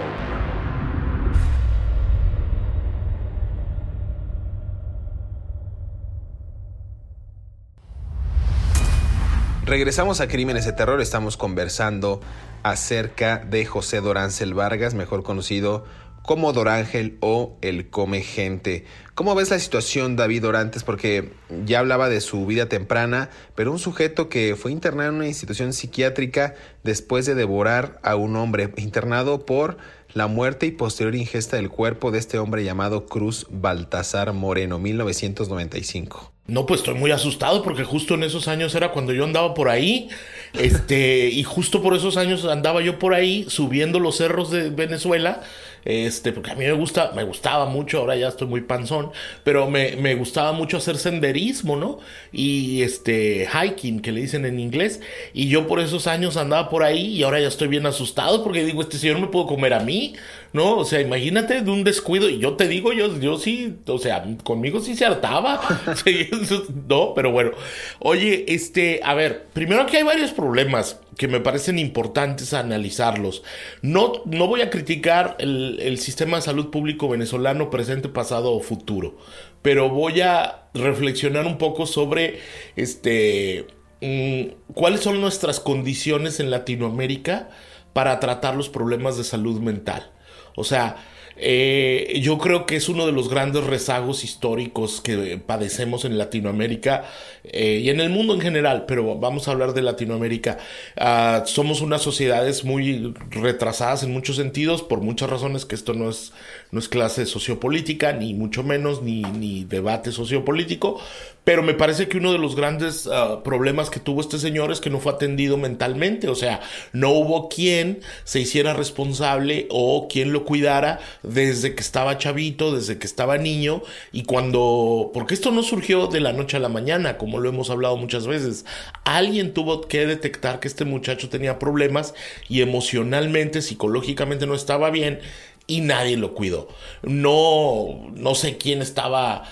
Regresamos 9.68 10.22
a 10.22 10.30
Crímenes 10.30 10.64
de 10.64 10.72
Terror, 10.72 11.02
estamos 11.02 11.36
conversando 11.36 12.22
acerca 12.64 13.40
de 13.40 13.66
José 13.66 14.00
Dorángel 14.00 14.54
Vargas, 14.54 14.94
mejor 14.94 15.24
conocido 15.24 15.84
como 16.22 16.54
Dorángel 16.54 17.18
o 17.20 17.58
el 17.62 17.90
Come 17.90 18.22
Gente. 18.22 18.86
¿Cómo 19.14 19.36
ves 19.36 19.50
la 19.50 19.60
situación 19.60 20.16
David 20.16 20.44
Dorantes? 20.44 20.86
Porque 20.86 21.34
ya 21.66 21.80
hablaba 21.80 22.08
de 22.08 22.22
su 22.22 22.46
vida 22.46 22.70
temprana, 22.70 23.30
pero 23.56 23.74
un 23.74 23.80
sujeto 23.80 24.30
que 24.30 24.56
fue 24.56 24.72
internado 24.72 25.10
en 25.10 25.16
una 25.16 25.28
institución 25.28 25.74
psiquiátrica 25.74 26.56
después 26.86 27.26
de 27.26 27.36
devorar 27.36 28.00
a 28.04 28.16
un 28.16 28.38
hombre, 28.38 28.72
internado 28.78 29.46
por 29.46 29.76
la 30.14 30.28
muerte 30.28 30.66
y 30.66 30.72
posterior 30.72 31.14
ingesta 31.14 31.58
del 31.58 31.70
cuerpo 31.70 32.12
de 32.12 32.20
este 32.20 32.40
hombre 32.40 32.64
llamado 32.64 33.06
Cruz 33.06 33.46
Baltasar 33.50 34.32
Moreno, 34.32 34.80
1995. 34.80 36.37
No, 36.48 36.66
pues 36.66 36.80
estoy 36.80 36.96
muy 36.96 37.12
asustado 37.12 37.62
porque 37.62 37.84
justo 37.84 38.14
en 38.14 38.24
esos 38.24 38.48
años 38.48 38.74
era 38.74 38.94
cuando 38.94 39.12
yo 39.12 39.26
andaba 39.26 39.54
por 39.54 39.68
ahí. 39.68 40.08
Este, 40.54 41.28
y 41.30 41.44
justo 41.44 41.82
por 41.82 41.94
esos 41.94 42.16
años 42.16 42.46
andaba 42.46 42.82
yo 42.82 43.00
por 43.00 43.14
ahí 43.14 43.46
subiendo 43.50 44.00
los 44.00 44.16
cerros 44.16 44.50
de 44.50 44.70
Venezuela. 44.70 45.42
Este, 45.84 46.34
porque 46.34 46.52
a 46.52 46.56
mí 46.56 46.66
me 46.66 46.74
gusta, 46.74 47.12
me 47.16 47.24
gustaba 47.24 47.66
mucho, 47.66 48.00
ahora 48.00 48.16
ya 48.18 48.28
estoy 48.28 48.48
muy 48.48 48.60
panzón, 48.60 49.12
pero 49.46 49.70
me, 49.70 49.96
me 49.96 50.16
gustaba 50.16 50.52
mucho 50.52 50.76
hacer 50.78 50.98
senderismo, 50.98 51.78
¿no? 51.78 52.00
Y 52.34 52.82
este, 52.82 53.48
hiking, 53.48 54.02
que 54.02 54.12
le 54.12 54.22
dicen 54.22 54.46
en 54.46 54.60
inglés. 54.60 55.00
Y 55.34 55.48
yo 55.48 55.68
por 55.68 55.80
esos 55.80 56.08
años 56.08 56.36
andaba 56.36 56.70
por 56.70 56.84
ahí 56.84 57.08
y 57.08 57.24
ahora 57.24 57.40
ya 57.40 57.48
estoy 57.48 57.68
bien 57.70 57.86
asustado 57.86 58.44
porque 58.44 58.66
digo, 58.66 58.82
este 58.82 58.98
señor 58.98 59.20
me 59.20 59.28
puedo 59.28 59.48
comer 59.48 59.74
a 59.74 59.80
mí, 59.80 60.16
¿no? 60.58 60.76
O 60.78 60.86
sea, 60.86 61.00
imagínate 61.00 61.62
de 61.62 61.72
un 61.72 61.84
descuido. 61.84 62.28
Y 62.30 62.40
yo 62.40 62.56
te 62.56 62.68
digo, 62.68 62.92
yo, 62.92 63.18
yo 63.20 63.38
sí, 63.38 63.78
o 63.86 64.00
sea, 64.00 64.26
conmigo 64.44 64.82
sí 64.82 64.96
se 64.96 65.06
hartaba. 65.06 65.62
no, 66.90 67.14
pero 67.14 67.32
bueno. 67.32 67.52
Oye, 68.00 68.46
este, 68.50 69.00
a 69.04 69.14
ver, 69.14 69.46
primero 69.54 69.86
que 69.86 69.98
hay 69.98 70.04
varios 70.04 70.32
problemas 70.32 71.00
que 71.18 71.28
me 71.28 71.40
parecen 71.40 71.80
importantes 71.80 72.54
analizarlos. 72.54 73.44
No, 73.82 74.24
no 74.26 74.48
voy 74.48 74.62
a 74.62 74.70
criticar 74.70 75.36
el, 75.40 75.80
el, 75.82 76.00
sistema 76.00 76.38
de 76.38 76.44
salud 76.44 76.70
público 76.70 77.08
venezolano 77.08 77.70
presente, 77.70 78.10
pasado 78.10 78.52
o 78.52 78.60
futuro, 78.60 79.18
pero 79.62 79.90
voy 79.90 80.22
a 80.22 80.70
reflexionar 80.74 81.46
un 81.46 81.58
poco 81.58 81.86
sobre 81.86 82.40
este, 82.76 83.68
mm, 84.02 84.74
cuáles 84.74 85.02
son 85.02 85.22
nuestras 85.22 85.60
condiciones 85.60 86.40
en 86.40 86.52
Latinoamérica 86.52 87.50
para 87.94 88.20
tratar 88.20 88.56
los 88.56 88.70
problemas 88.70 89.18
de 89.18 89.24
salud 89.24 89.60
mental. 89.60 90.12
O 90.58 90.64
sea, 90.64 90.98
eh, 91.40 92.20
yo 92.24 92.40
creo 92.40 92.66
que 92.66 92.76
es 92.76 92.90
uno 92.90 93.06
de 93.06 93.12
los 93.12 93.30
grandes 93.30 93.64
rezagos 93.64 94.24
históricos 94.24 95.02
que 95.02 95.38
padecemos 95.38 96.04
en 96.04 96.18
Latinoamérica 96.18 97.06
eh, 97.44 97.80
y 97.84 97.90
en 97.92 98.00
el 98.00 98.10
mundo 98.10 98.34
en 98.34 98.42
general, 98.42 98.86
pero 98.88 99.20
vamos 99.20 99.48
a 99.48 99.52
hablar 99.52 99.74
de 99.74 99.84
Latinoamérica. 99.84 100.58
Uh, 101.00 101.46
somos 101.46 101.82
unas 101.82 102.02
sociedades 102.02 102.64
muy 102.64 103.14
retrasadas 103.30 104.02
en 104.02 104.12
muchos 104.12 104.36
sentidos, 104.36 104.82
por 104.82 105.02
muchas 105.02 105.30
razones 105.30 105.66
que 105.66 105.76
esto 105.76 105.94
no 105.94 106.10
es, 106.10 106.34
no 106.72 106.80
es 106.80 106.90
clase 106.90 107.26
sociopolítica, 107.26 108.14
ni 108.14 108.34
mucho 108.34 108.64
menos, 108.64 109.02
ni, 109.02 109.22
ni 109.22 109.64
debate 109.64 110.12
sociopolítico, 110.12 111.00
pero 111.44 111.64
me 111.64 111.74
parece 111.74 112.10
que 112.10 112.18
uno 112.18 112.34
de 112.34 112.40
los 112.40 112.58
grandes 112.58 113.06
uh, 113.06 113.42
problemas 113.42 113.90
que 113.90 114.02
tuvo 114.02 114.20
este 114.20 114.38
señor 114.38 114.70
es 114.72 114.82
que 114.82 114.90
no 114.90 115.00
fue 115.00 115.14
atendido 115.14 115.56
mentalmente, 115.56 116.28
o 116.28 116.36
sea, 116.36 116.60
no 116.92 117.12
hubo 117.12 117.48
quien 117.48 118.02
se 118.26 118.42
hiciera 118.42 118.74
responsable 118.74 119.68
o 119.70 120.10
quien 120.10 120.34
lo 120.34 120.44
cuidara 120.44 121.00
desde 121.24 121.74
que 121.74 121.82
estaba 121.82 122.18
chavito, 122.18 122.76
desde 122.76 122.98
que 122.98 123.08
estaba 123.08 123.38
niño, 123.38 123.82
y 124.12 124.24
cuando, 124.24 125.12
porque 125.14 125.36
esto 125.36 125.52
no 125.52 125.64
surgió 125.64 126.08
de 126.08 126.20
la 126.20 126.34
noche 126.34 126.58
a 126.58 126.60
la 126.60 126.68
mañana, 126.68 127.18
como 127.18 127.40
lo 127.40 127.48
hemos 127.48 127.70
hablado 127.70 127.96
muchas 127.96 128.28
veces, 128.28 128.66
alguien 129.06 129.54
tuvo 129.54 129.82
que 129.82 130.06
detectar 130.06 130.60
que 130.60 130.68
este 130.68 130.84
muchacho 130.84 131.30
tenía 131.30 131.60
problemas 131.60 132.14
y 132.50 132.62
emocionalmente, 132.62 133.62
psicológicamente 133.62 134.48
no 134.48 134.54
estaba 134.54 134.90
bien 134.90 135.22
y 135.68 135.82
nadie 135.82 136.18
lo 136.18 136.34
cuidó. 136.34 136.70
No, 137.04 138.10
no 138.16 138.36
sé 138.36 138.58
quién 138.58 138.82
estaba 138.82 139.44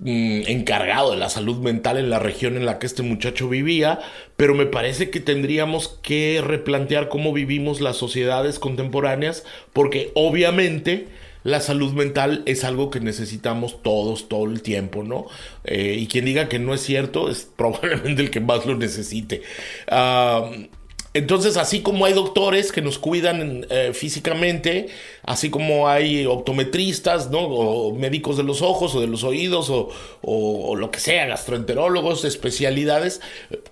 mm, 0.00 0.42
encargado 0.46 1.12
de 1.12 1.16
la 1.16 1.30
salud 1.30 1.58
mental 1.58 1.96
en 1.96 2.10
la 2.10 2.18
región 2.18 2.56
en 2.56 2.66
la 2.66 2.78
que 2.78 2.86
este 2.86 3.02
muchacho 3.02 3.48
vivía, 3.48 4.00
pero 4.36 4.54
me 4.54 4.66
parece 4.66 5.10
que 5.10 5.20
tendríamos 5.20 5.98
que 6.02 6.42
replantear 6.44 7.08
cómo 7.08 7.32
vivimos 7.32 7.80
las 7.80 7.96
sociedades 7.96 8.58
contemporáneas, 8.58 9.44
porque 9.72 10.10
obviamente 10.14 11.06
la 11.42 11.60
salud 11.60 11.92
mental 11.92 12.42
es 12.44 12.64
algo 12.64 12.90
que 12.90 13.00
necesitamos 13.00 13.82
todos 13.82 14.28
todo 14.28 14.44
el 14.44 14.60
tiempo, 14.62 15.02
¿no? 15.02 15.26
Eh, 15.64 15.96
y 15.98 16.06
quien 16.06 16.26
diga 16.26 16.48
que 16.48 16.58
no 16.58 16.74
es 16.74 16.82
cierto 16.82 17.30
es 17.30 17.48
probablemente 17.56 18.22
el 18.22 18.30
que 18.30 18.40
más 18.40 18.66
lo 18.66 18.76
necesite. 18.76 19.42
Entonces, 21.12 21.56
así 21.56 21.80
como 21.80 22.04
hay 22.04 22.12
doctores 22.12 22.70
que 22.70 22.82
nos 22.82 23.00
cuidan 23.00 23.66
eh, 23.68 23.90
físicamente, 23.94 24.90
así 25.24 25.50
como 25.50 25.88
hay 25.88 26.24
optometristas, 26.24 27.30
¿no? 27.30 27.40
O 27.40 27.92
médicos 27.96 28.36
de 28.36 28.44
los 28.44 28.62
ojos 28.62 28.94
o 28.94 29.00
de 29.00 29.08
los 29.08 29.24
oídos 29.24 29.70
o, 29.70 29.88
o, 30.22 30.76
lo 30.76 30.92
que 30.92 31.00
sea, 31.00 31.26
gastroenterólogos, 31.26 32.24
especialidades, 32.24 33.20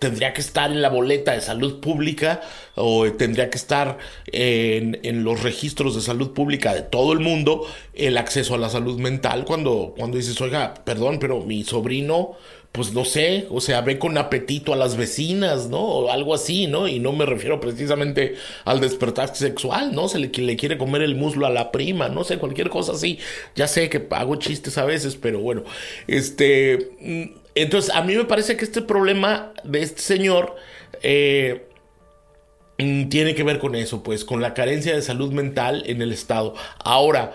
tendría 0.00 0.33
que 0.33 0.40
estar 0.40 0.73
en 0.73 0.83
la 0.83 0.88
boleta 0.88 1.30
de 1.33 1.40
salud 1.40 1.78
pública 1.78 2.40
o 2.75 3.11
tendría 3.12 3.50
que 3.50 3.59
estar 3.59 3.99
en, 4.26 4.99
en, 5.04 5.23
los 5.23 5.40
registros 5.45 5.95
de 5.95 6.00
salud 6.00 6.33
pública 6.33 6.75
de 6.75 6.83
todo 6.83 7.12
el 7.12 7.21
mundo 7.21 7.66
el 7.95 8.18
acceso 8.18 8.57
a 8.57 8.59
la 8.59 8.68
salud 8.68 8.99
mental 8.99 9.45
cuando, 9.45 9.95
cuando 9.97 10.16
dices, 10.16 10.40
oiga, 10.40 10.75
perdón, 10.85 11.21
pero 11.21 11.40
mi 11.42 11.62
sobrino 11.62 12.37
pues 12.72 12.92
no 12.92 13.04
sé, 13.04 13.46
o 13.50 13.60
sea, 13.60 13.80
ve 13.80 13.98
con 13.98 14.18
apetito 14.18 14.72
a 14.72 14.76
las 14.76 14.96
vecinas, 14.96 15.68
¿no? 15.68 15.80
O 15.80 16.12
algo 16.12 16.34
así, 16.34 16.66
¿no? 16.66 16.87
Y 16.87 16.98
no 17.00 17.12
me 17.12 17.26
refiero 17.26 17.60
precisamente 17.60 18.37
al 18.64 18.80
despertar 18.80 19.34
sexual, 19.34 19.94
¿no? 19.94 20.08
Se 20.08 20.18
le, 20.18 20.28
le 20.28 20.56
quiere 20.56 20.78
comer 20.78 21.02
el 21.02 21.14
muslo 21.16 21.46
a 21.46 21.50
la 21.50 21.72
prima, 21.72 22.08
no 22.08 22.25
sé, 22.25 22.38
cualquier 22.38 22.68
cosa 22.68 22.92
así. 22.92 23.18
Ya 23.56 23.66
sé 23.66 23.88
que 23.88 24.06
hago 24.10 24.37
chistes 24.37 24.78
a 24.78 24.84
veces, 24.84 25.16
pero 25.16 25.40
bueno, 25.40 25.64
este... 26.06 26.90
Mm, 27.00 27.38
entonces, 27.54 27.92
a 27.92 28.02
mí 28.02 28.14
me 28.14 28.25
parece 28.25 28.56
que 28.56 28.64
este 28.64 28.82
problema 28.82 29.52
de 29.64 29.82
este 29.82 30.02
señor... 30.02 30.54
Eh, 31.02 31.66
mm, 32.78 33.08
tiene 33.08 33.34
que 33.34 33.42
ver 33.42 33.58
con 33.58 33.75
eso, 33.75 34.02
pues, 34.02 34.25
con 34.25 34.40
la 34.40 34.54
carencia 34.54 34.94
de 34.94 35.02
salud 35.02 35.32
mental 35.32 35.82
en 35.87 36.02
el 36.02 36.12
Estado. 36.12 36.54
Ahora, 36.84 37.34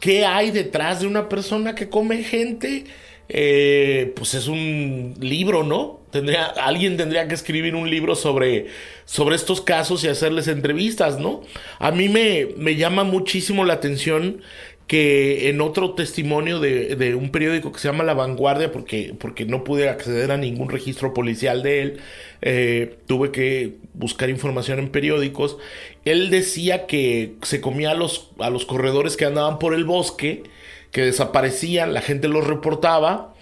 ¿qué 0.00 0.24
hay 0.26 0.50
detrás 0.50 1.00
de 1.00 1.06
una 1.06 1.28
persona 1.28 1.74
que 1.74 1.88
come 1.88 2.22
gente? 2.22 2.84
Eh, 3.28 4.12
pues 4.16 4.34
es 4.34 4.48
un 4.48 5.14
libro, 5.20 5.62
¿no? 5.62 6.00
Tendría, 6.10 6.46
alguien 6.46 6.96
tendría 6.96 7.28
que 7.28 7.34
escribir 7.34 7.74
un 7.74 7.90
libro 7.90 8.14
sobre, 8.14 8.68
sobre 9.04 9.36
estos 9.36 9.60
casos 9.60 10.02
y 10.04 10.08
hacerles 10.08 10.48
entrevistas, 10.48 11.18
¿no? 11.18 11.42
A 11.78 11.90
mí 11.90 12.08
me, 12.08 12.48
me 12.56 12.76
llama 12.76 13.04
muchísimo 13.04 13.64
la 13.64 13.74
atención 13.74 14.40
que 14.88 15.50
en 15.50 15.60
otro 15.60 15.92
testimonio 15.92 16.60
de, 16.60 16.96
de, 16.96 17.14
un 17.14 17.30
periódico 17.30 17.70
que 17.72 17.78
se 17.78 17.88
llama 17.88 18.04
La 18.04 18.14
Vanguardia, 18.14 18.72
porque, 18.72 19.14
porque 19.20 19.44
no 19.44 19.62
pude 19.62 19.90
acceder 19.90 20.32
a 20.32 20.38
ningún 20.38 20.70
registro 20.70 21.12
policial 21.12 21.62
de 21.62 21.82
él, 21.82 22.00
eh, 22.40 22.96
tuve 23.06 23.30
que 23.30 23.76
buscar 23.92 24.30
información 24.30 24.78
en 24.78 24.88
periódicos, 24.88 25.58
él 26.06 26.30
decía 26.30 26.86
que 26.86 27.34
se 27.42 27.60
comía 27.60 27.90
a 27.90 27.94
los, 27.94 28.30
a 28.38 28.48
los 28.48 28.64
corredores 28.64 29.18
que 29.18 29.26
andaban 29.26 29.58
por 29.58 29.74
el 29.74 29.84
bosque, 29.84 30.44
que 30.90 31.02
desaparecían, 31.02 31.94
la 31.94 32.00
gente 32.00 32.28
los 32.28 32.46
reportaba. 32.46 33.34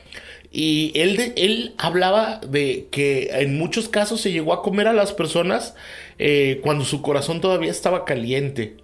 Y 0.51 0.93
él, 0.95 1.35
él 1.37 1.75
hablaba 1.77 2.41
de 2.41 2.89
que 2.91 3.29
en 3.33 3.59
muchos 3.59 3.89
casos 3.89 4.21
se 4.21 4.33
llegó 4.33 4.53
a 4.53 4.63
comer 4.63 4.89
a 4.89 4.93
las 4.93 5.13
personas 5.13 5.75
eh, 6.19 6.61
cuando 6.63 6.85
su 6.85 7.03
corazón 7.03 7.41
todavía 7.41 7.71
estaba 7.71 8.05
caliente. 8.05 8.77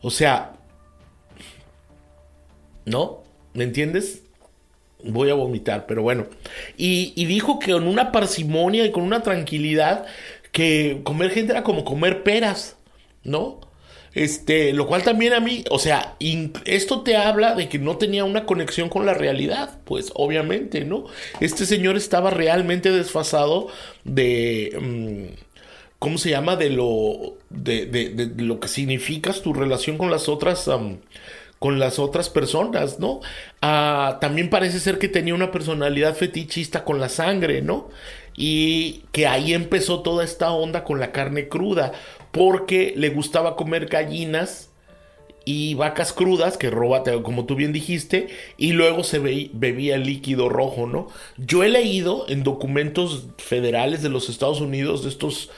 O 0.00 0.10
sea, 0.10 0.54
¿no? 2.84 3.24
¿Me 3.52 3.64
entiendes? 3.64 4.22
Voy 5.04 5.30
a 5.30 5.34
vomitar, 5.34 5.86
pero 5.86 6.02
bueno. 6.02 6.26
Y, 6.76 7.12
y 7.14 7.26
dijo 7.26 7.58
que 7.58 7.72
con 7.72 7.86
una 7.86 8.10
parsimonia 8.10 8.84
y 8.84 8.90
con 8.90 9.02
una 9.02 9.22
tranquilidad 9.22 10.06
que 10.52 11.00
comer 11.04 11.30
gente 11.30 11.52
era 11.52 11.62
como 11.62 11.84
comer 11.84 12.22
peras, 12.22 12.76
¿no? 13.22 13.60
Este, 14.18 14.72
lo 14.72 14.88
cual 14.88 15.04
también 15.04 15.32
a 15.32 15.38
mí, 15.38 15.62
o 15.70 15.78
sea, 15.78 16.16
esto 16.64 17.02
te 17.02 17.16
habla 17.16 17.54
de 17.54 17.68
que 17.68 17.78
no 17.78 17.98
tenía 17.98 18.24
una 18.24 18.46
conexión 18.46 18.88
con 18.88 19.06
la 19.06 19.14
realidad, 19.14 19.78
pues 19.84 20.10
obviamente, 20.12 20.84
¿no? 20.84 21.04
Este 21.38 21.64
señor 21.66 21.96
estaba 21.96 22.30
realmente 22.30 22.90
desfasado 22.90 23.68
de... 24.02 24.76
Mm, 24.80 25.40
¿Cómo 26.00 26.18
se 26.18 26.30
llama? 26.30 26.56
De 26.56 26.68
lo, 26.68 27.36
de, 27.50 28.32
lo 28.38 28.58
que 28.58 28.66
significas 28.66 29.40
tu 29.40 29.54
relación 29.54 29.96
con 29.98 30.10
las 30.10 30.28
otras... 30.28 30.68
con 31.60 31.78
las 31.78 32.00
otras 32.00 32.28
personas, 32.28 32.98
¿no? 32.98 33.20
Ah, 33.62 34.18
también 34.20 34.50
parece 34.50 34.80
ser 34.80 34.98
que 34.98 35.06
tenía 35.06 35.34
una 35.34 35.52
personalidad 35.52 36.16
fetichista 36.16 36.82
con 36.82 36.98
la 36.98 37.08
sangre, 37.08 37.62
¿no? 37.62 37.88
Y 38.36 39.04
que 39.12 39.28
ahí 39.28 39.54
empezó 39.54 40.00
toda 40.00 40.24
esta 40.24 40.50
onda 40.50 40.82
con 40.82 40.98
la 40.98 41.12
carne 41.12 41.48
cruda 41.48 41.92
porque 42.32 42.92
le 42.96 43.10
gustaba 43.10 43.56
comer 43.56 43.86
gallinas 43.86 44.70
y 45.44 45.74
vacas 45.74 46.12
crudas, 46.12 46.58
que 46.58 46.68
roba, 46.68 47.02
como 47.22 47.46
tú 47.46 47.54
bien 47.54 47.72
dijiste, 47.72 48.28
y 48.58 48.72
luego 48.72 49.02
se 49.02 49.18
bebía 49.18 49.94
el 49.94 50.04
líquido 50.04 50.50
rojo, 50.50 50.86
¿no? 50.86 51.08
Yo 51.38 51.64
he 51.64 51.70
leído 51.70 52.26
en 52.28 52.42
documentos 52.42 53.28
federales 53.38 54.02
de 54.02 54.10
los 54.10 54.28
Estados 54.28 54.60
Unidos 54.60 55.04
de 55.04 55.08
estos 55.08 55.50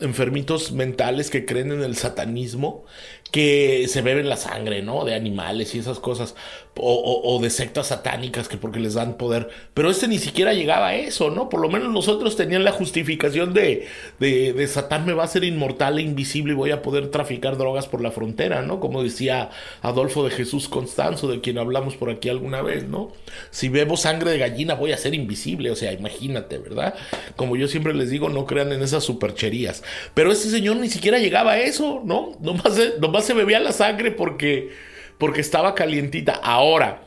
enfermitos 0.00 0.72
mentales 0.72 1.30
que 1.30 1.46
creen 1.46 1.72
en 1.72 1.82
el 1.82 1.96
satanismo, 1.96 2.84
que 3.30 3.86
se 3.88 4.02
beben 4.02 4.28
la 4.28 4.36
sangre, 4.36 4.82
¿no? 4.82 5.04
De 5.04 5.14
animales 5.14 5.74
y 5.74 5.78
esas 5.78 6.00
cosas, 6.00 6.34
o, 6.80 7.38
de 7.42 7.50
sectas 7.50 7.88
satánicas 7.88 8.48
que 8.48 8.56
porque 8.56 8.78
les 8.78 8.94
dan 8.94 9.14
poder, 9.14 9.48
pero 9.74 9.90
este 9.90 10.08
ni 10.08 10.18
siquiera 10.18 10.52
llegaba 10.52 10.88
a 10.88 10.94
eso, 10.94 11.30
¿no? 11.30 11.48
Por 11.48 11.60
lo 11.60 11.68
menos 11.68 11.92
los 11.92 12.08
otros 12.08 12.36
tenían 12.36 12.64
la 12.64 12.72
justificación 12.72 13.52
de, 13.52 13.86
de, 14.20 14.52
de, 14.52 14.68
Satán 14.68 15.04
me 15.04 15.12
va 15.12 15.24
a 15.24 15.28
ser 15.28 15.44
inmortal 15.44 15.98
e 15.98 16.02
invisible 16.02 16.52
y 16.52 16.56
voy 16.56 16.70
a 16.70 16.82
poder 16.82 17.10
traficar 17.10 17.56
drogas 17.58 17.86
por 17.86 18.00
la 18.00 18.10
frontera, 18.10 18.62
¿no? 18.62 18.80
Como 18.80 19.02
decía 19.02 19.50
Adolfo 19.82 20.24
de 20.24 20.30
Jesús 20.30 20.68
Constanzo, 20.68 21.28
de 21.28 21.40
quien 21.40 21.58
hablamos 21.58 21.96
por 21.96 22.10
aquí 22.10 22.28
alguna 22.28 22.62
vez, 22.62 22.86
¿no? 22.86 23.12
Si 23.50 23.68
bebo 23.68 23.96
sangre 23.96 24.30
de 24.30 24.38
gallina 24.38 24.74
voy 24.74 24.92
a 24.92 24.98
ser 24.98 25.14
invisible, 25.14 25.70
o 25.70 25.76
sea, 25.76 25.92
imagínate, 25.92 26.58
¿verdad? 26.58 26.94
Como 27.36 27.56
yo 27.56 27.68
siempre 27.68 27.94
les 27.94 28.10
digo, 28.10 28.28
no 28.28 28.46
crean 28.46 28.72
en 28.72 28.82
esas 28.82 29.04
supercherías, 29.04 29.82
pero 30.14 30.30
este 30.30 30.48
señor 30.48 30.76
ni 30.76 30.88
siquiera 30.88 31.18
llegaba 31.18 31.52
a 31.52 31.60
eso, 31.60 32.02
¿no? 32.04 32.32
Nomás, 32.40 32.78
nomás 33.00 33.17
se 33.20 33.34
bebía 33.34 33.60
la 33.60 33.72
sangre 33.72 34.10
porque, 34.10 34.70
porque 35.18 35.40
estaba 35.40 35.74
calientita. 35.74 36.34
Ahora, 36.34 37.02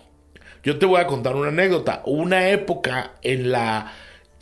yo 0.63 0.78
te 0.78 0.86
voy 0.86 1.02
a 1.02 1.08
contar 1.08 1.36
una 1.36 1.50
anécdota. 1.50 2.02
Una 2.06 2.50
época 2.50 3.13
en 3.21 3.52
la. 3.52 3.93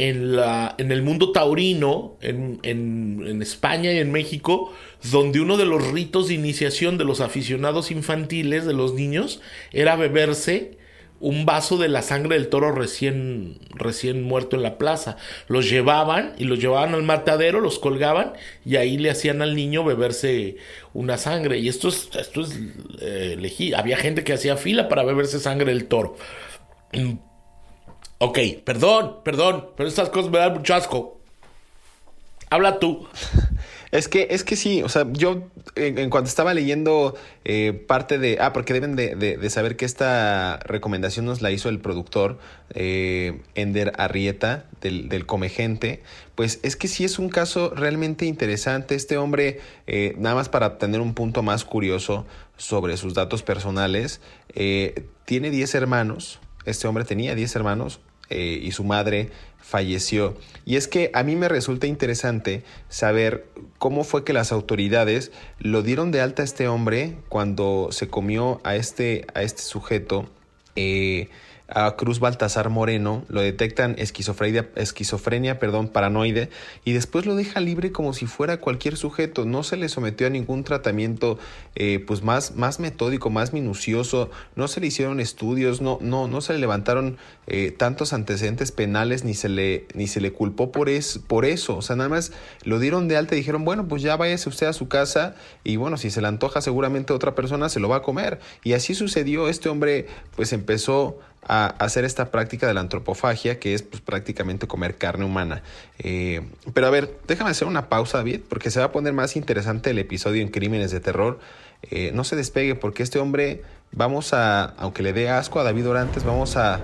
En, 0.01 0.37
la, 0.37 0.75
en 0.77 0.93
el 0.93 1.01
mundo 1.01 1.33
taurino, 1.33 2.15
en, 2.21 2.59
en, 2.63 3.21
en 3.27 3.41
España 3.41 3.91
y 3.91 3.97
en 3.97 4.13
México, 4.13 4.73
donde 5.11 5.41
uno 5.41 5.57
de 5.57 5.65
los 5.65 5.91
ritos 5.91 6.29
de 6.29 6.35
iniciación 6.35 6.97
de 6.97 7.03
los 7.03 7.19
aficionados 7.19 7.91
infantiles, 7.91 8.65
de 8.65 8.71
los 8.71 8.93
niños, 8.93 9.41
era 9.73 9.97
beberse 9.97 10.78
un 11.19 11.45
vaso 11.45 11.77
de 11.77 11.89
la 11.89 12.01
sangre 12.01 12.35
del 12.35 12.47
toro 12.49 12.71
recién, 12.71 13.59
recién 13.71 14.23
muerto 14.23 14.55
en 14.55 14.63
la 14.63 14.77
plaza. 14.77 15.17
Los 15.47 15.69
llevaban 15.69 16.33
y 16.37 16.45
los 16.45 16.59
llevaban 16.59 16.93
al 16.93 17.03
matadero, 17.03 17.59
los 17.59 17.79
colgaban 17.79 18.33
y 18.65 18.77
ahí 18.77 18.97
le 18.97 19.09
hacían 19.09 19.41
al 19.41 19.55
niño 19.55 19.83
beberse 19.83 20.57
una 20.93 21.17
sangre. 21.17 21.59
Y 21.59 21.67
esto 21.67 21.89
es, 21.89 22.09
esto 22.17 22.41
es 22.41 22.57
eh, 23.01 23.73
Había 23.75 23.97
gente 23.97 24.23
que 24.23 24.33
hacía 24.33 24.57
fila 24.57 24.87
para 24.87 25.03
beberse 25.03 25.39
sangre 25.39 25.73
del 25.73 25.87
toro. 25.87 26.15
Ok, 28.17 28.39
perdón, 28.63 29.17
perdón, 29.23 29.69
pero 29.75 29.87
estas 29.87 30.09
cosas 30.09 30.31
me 30.31 30.39
dan 30.39 30.53
mucho 30.53 30.75
asco. 30.75 31.19
Habla 32.49 32.79
tú. 32.79 33.07
Es 33.91 34.07
que, 34.07 34.27
es 34.29 34.43
que 34.43 34.55
sí, 34.55 34.83
o 34.83 34.89
sea, 34.89 35.07
yo 35.13 35.47
en, 35.75 36.09
cuanto 36.11 36.27
estaba 36.27 36.53
leyendo 36.53 37.17
eh, 37.43 37.73
parte 37.73 38.19
de... 38.19 38.37
Ah, 38.39 38.53
porque 38.53 38.73
deben 38.73 38.95
de, 38.95 39.15
de, 39.15 39.49
saber 39.49 39.77
que 39.77 39.85
esta 39.85 40.57
recomendación 40.57 41.25
nos 41.25 41.41
la 41.41 41.49
hizo 41.49 41.69
el 41.69 41.79
productor 41.79 42.37
eh, 42.75 43.41
Ender 43.55 43.93
Arrieta 43.97 44.65
del, 44.81 45.09
del 45.09 45.25
Come 45.25 45.49
Gente. 45.49 46.03
Pues 46.35 46.59
es 46.61 46.75
que 46.75 46.87
sí 46.87 47.03
es 47.03 47.17
un 47.17 47.29
caso 47.29 47.73
realmente 47.75 48.25
interesante. 48.25 48.93
Este 48.93 49.17
hombre, 49.17 49.59
eh, 49.87 50.13
nada 50.19 50.35
más 50.35 50.49
para 50.49 50.77
tener 50.77 51.01
un 51.01 51.15
punto 51.15 51.41
más 51.41 51.65
curioso 51.65 52.27
sobre 52.57 52.95
sus 52.95 53.15
datos 53.15 53.41
personales, 53.41 54.21
tiene 55.25 55.49
10 55.49 55.75
hermanos. 55.75 56.39
Este 56.65 56.87
hombre 56.87 57.05
tenía 57.05 57.33
10 57.33 57.55
hermanos, 57.55 58.01
eh, 58.29 58.59
y 58.61 58.71
su 58.71 58.83
madre 58.83 59.29
falleció. 59.59 60.35
Y 60.65 60.75
es 60.75 60.87
que 60.87 61.11
a 61.13 61.23
mí 61.23 61.35
me 61.35 61.49
resulta 61.49 61.87
interesante 61.87 62.63
saber 62.89 63.45
cómo 63.77 64.03
fue 64.03 64.23
que 64.23 64.33
las 64.33 64.51
autoridades 64.51 65.31
lo 65.59 65.81
dieron 65.83 66.11
de 66.11 66.21
alta 66.21 66.41
a 66.41 66.45
este 66.45 66.67
hombre 66.67 67.15
cuando 67.29 67.89
se 67.91 68.07
comió 68.07 68.61
a 68.63 68.75
este, 68.75 69.25
a 69.33 69.43
este 69.43 69.61
sujeto. 69.61 70.29
Eh, 70.75 71.29
a 71.69 71.95
Cruz 71.95 72.19
Baltasar 72.19 72.69
Moreno, 72.69 73.23
lo 73.27 73.41
detectan 73.41 73.95
esquizofrenia, 73.97 74.69
esquizofrenia 74.75 75.59
perdón, 75.59 75.89
paranoide 75.89 76.49
y 76.83 76.93
después 76.93 77.25
lo 77.25 77.35
deja 77.35 77.59
libre 77.59 77.91
como 77.91 78.13
si 78.13 78.25
fuera 78.25 78.57
cualquier 78.57 78.97
sujeto. 78.97 79.45
No 79.45 79.63
se 79.63 79.77
le 79.77 79.89
sometió 79.89 80.27
a 80.27 80.29
ningún 80.29 80.63
tratamiento 80.63 81.37
eh, 81.75 82.03
pues 82.05 82.23
más, 82.23 82.55
más 82.55 82.79
metódico, 82.79 83.29
más 83.29 83.53
minucioso, 83.53 84.29
no 84.55 84.67
se 84.67 84.81
le 84.81 84.87
hicieron 84.87 85.19
estudios, 85.19 85.81
no, 85.81 85.99
no, 86.01 86.27
no 86.27 86.41
se 86.41 86.53
le 86.53 86.59
levantaron 86.59 87.17
eh, 87.47 87.71
tantos 87.71 88.13
antecedentes 88.13 88.71
penales 88.71 89.23
ni 89.23 89.33
se 89.33 89.49
le, 89.49 89.87
ni 89.93 90.07
se 90.07 90.21
le 90.21 90.31
culpó 90.31 90.71
por, 90.71 90.89
es, 90.89 91.19
por 91.19 91.45
eso. 91.45 91.77
O 91.77 91.81
sea, 91.81 91.95
nada 91.95 92.09
más 92.09 92.31
lo 92.63 92.79
dieron 92.79 93.07
de 93.07 93.17
alta 93.17 93.35
y 93.35 93.39
dijeron, 93.39 93.65
bueno, 93.65 93.87
pues 93.87 94.01
ya 94.01 94.15
váyase 94.17 94.49
usted 94.49 94.67
a 94.67 94.73
su 94.73 94.87
casa 94.87 95.35
y 95.63 95.75
bueno, 95.75 95.97
si 95.97 96.09
se 96.11 96.21
le 96.21 96.27
antoja 96.27 96.61
seguramente 96.61 97.13
otra 97.13 97.35
persona 97.35 97.69
se 97.69 97.79
lo 97.79 97.89
va 97.89 97.97
a 97.97 98.01
comer. 98.01 98.39
Y 98.63 98.73
así 98.73 98.95
sucedió, 98.95 99.49
este 99.49 99.69
hombre 99.69 100.07
pues 100.35 100.53
empezó 100.53 101.19
a 101.47 101.67
hacer 101.67 102.05
esta 102.05 102.31
práctica 102.31 102.67
de 102.67 102.73
la 102.73 102.81
antropofagia, 102.81 103.59
que 103.59 103.73
es 103.73 103.81
pues, 103.81 104.01
prácticamente 104.01 104.67
comer 104.67 104.97
carne 104.97 105.25
humana. 105.25 105.63
Eh, 105.97 106.41
pero 106.73 106.87
a 106.87 106.89
ver, 106.89 107.17
déjame 107.27 107.51
hacer 107.51 107.67
una 107.67 107.89
pausa, 107.89 108.19
David, 108.19 108.41
porque 108.47 108.71
se 108.71 108.79
va 108.79 108.87
a 108.87 108.91
poner 108.91 109.13
más 109.13 109.35
interesante 109.35 109.91
el 109.91 109.99
episodio 109.99 110.41
en 110.41 110.49
Crímenes 110.49 110.91
de 110.91 110.99
Terror. 110.99 111.39
Eh, 111.83 112.11
no 112.13 112.23
se 112.23 112.35
despegue, 112.35 112.75
porque 112.75 113.03
este 113.03 113.19
hombre, 113.19 113.63
vamos 113.91 114.33
a, 114.33 114.65
aunque 114.65 115.01
le 115.01 115.13
dé 115.13 115.29
asco 115.29 115.59
a 115.59 115.63
David 115.63 115.89
Orantes, 115.89 116.23
vamos 116.23 116.57
a, 116.57 116.81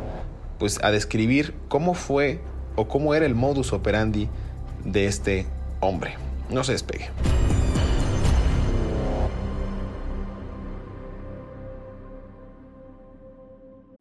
pues, 0.58 0.80
a 0.84 0.91
describir 0.91 1.54
cómo 1.68 1.94
fue 1.94 2.39
o 2.76 2.88
cómo 2.88 3.13
era 3.13 3.26
el 3.26 3.36
modus 3.36 3.74
operandi 3.74 4.30
de 4.84 5.08
este 5.08 5.46
hombre. 5.80 6.15
No 6.50 6.63
se 6.63 6.72
despegue. 6.72 7.10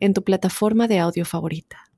en 0.00 0.14
tu 0.14 0.24
plataforma 0.24 0.88
de 0.88 0.98
audio 0.98 1.24
favorita. 1.24 1.90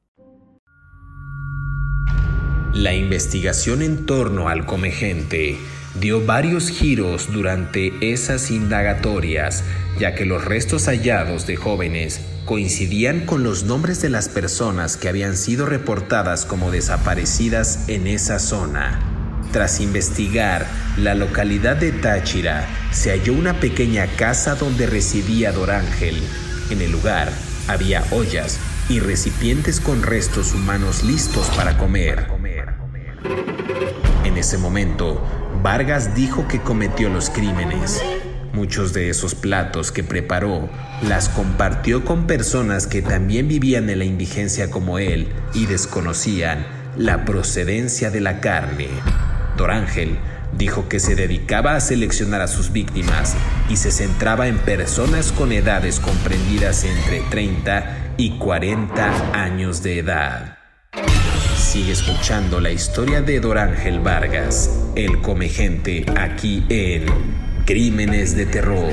La 2.75 2.95
investigación 2.95 3.83
en 3.83 4.07
torno 4.07 4.49
al 4.49 4.65
comegente 4.65 5.59
dio 6.01 6.25
varios 6.25 6.71
giros 6.71 7.31
durante 7.33 7.93
esas 8.01 8.51
indagatorias, 8.51 9.63
ya 9.99 10.15
que 10.15 10.25
los 10.25 10.45
restos 10.45 10.87
hallados 10.87 11.47
de 11.47 11.57
jóvenes 11.57 12.21
coincidían 12.47 13.27
con 13.27 13.43
los 13.45 13.65
nombres 13.65 14.01
de 14.01 14.09
las 14.09 14.31
personas 14.31 14.97
que 14.97 15.09
habían 15.09 15.37
sido 15.37 15.67
reportadas 15.67 16.47
como 16.47 16.71
desaparecidas 16.71 17.89
en 17.89 18.07
esa 18.07 18.39
zona. 18.39 19.01
Tras 19.53 19.81
investigar 19.81 20.67
la 20.97 21.15
localidad 21.15 21.77
de 21.77 21.93
Táchira, 21.93 22.67
se 22.91 23.11
halló 23.11 23.35
una 23.35 23.61
pequeña 23.61 24.07
casa 24.17 24.55
donde 24.55 24.87
residía 24.87 25.53
Dorángel. 25.53 26.17
En 26.71 26.81
el 26.81 26.91
lugar 26.91 27.31
había 27.69 28.05
ollas 28.11 28.59
y 28.89 29.01
recipientes 29.01 29.81
con 29.81 30.03
restos 30.03 30.55
humanos 30.55 31.05
listos 31.05 31.49
para 31.51 31.79
comer. 31.79 32.27
En 34.25 34.37
ese 34.37 34.59
momento, 34.59 35.23
Vargas 35.63 36.15
dijo 36.15 36.49
que 36.49 36.61
cometió 36.61 37.09
los 37.09 37.31
crímenes. 37.31 38.03
Muchos 38.53 38.93
de 38.93 39.09
esos 39.09 39.35
platos 39.35 39.93
que 39.93 40.05
preparó 40.05 40.69
las 41.03 41.29
compartió 41.29 42.05
con 42.05 42.27
personas 42.27 42.87
que 42.87 43.01
también 43.01 43.49
vivían 43.49 43.89
en 43.89 43.99
la 43.99 44.05
indigencia 44.05 44.71
como 44.71 44.99
él 44.99 45.33
y 45.55 45.67
desconocían 45.67 46.67
la 46.97 47.25
procedencia 47.25 48.11
de 48.11 48.21
la 48.21 48.41
carne. 48.41 48.89
Dorángel 49.57 50.19
dijo 50.57 50.89
que 50.89 51.01
se 51.01 51.15
dedicaba 51.15 51.75
a 51.75 51.81
seleccionar 51.81 52.41
a 52.41 52.49
sus 52.49 52.73
víctimas 52.73 53.35
y 53.69 53.77
se 53.77 53.91
centraba 53.91 54.49
en 54.49 54.59
personas 54.59 55.33
con 55.33 55.53
edades 55.53 56.01
comprendidas 56.01 56.85
entre 56.85 57.21
30 57.31 58.15
y 58.17 58.39
40 58.39 59.33
años 59.33 59.83
de 59.83 59.99
edad. 59.99 60.59
Sigue 61.57 61.93
escuchando 61.93 62.61
la 62.61 62.71
historia 62.71 63.23
de 63.23 63.41
Dorángel 63.41 64.01
Vargas, 64.01 64.91
el 64.95 65.23
comegente, 65.23 66.05
aquí 66.17 66.65
en 66.69 67.07
Crímenes 67.65 68.37
de 68.37 68.47
Terror. 68.47 68.93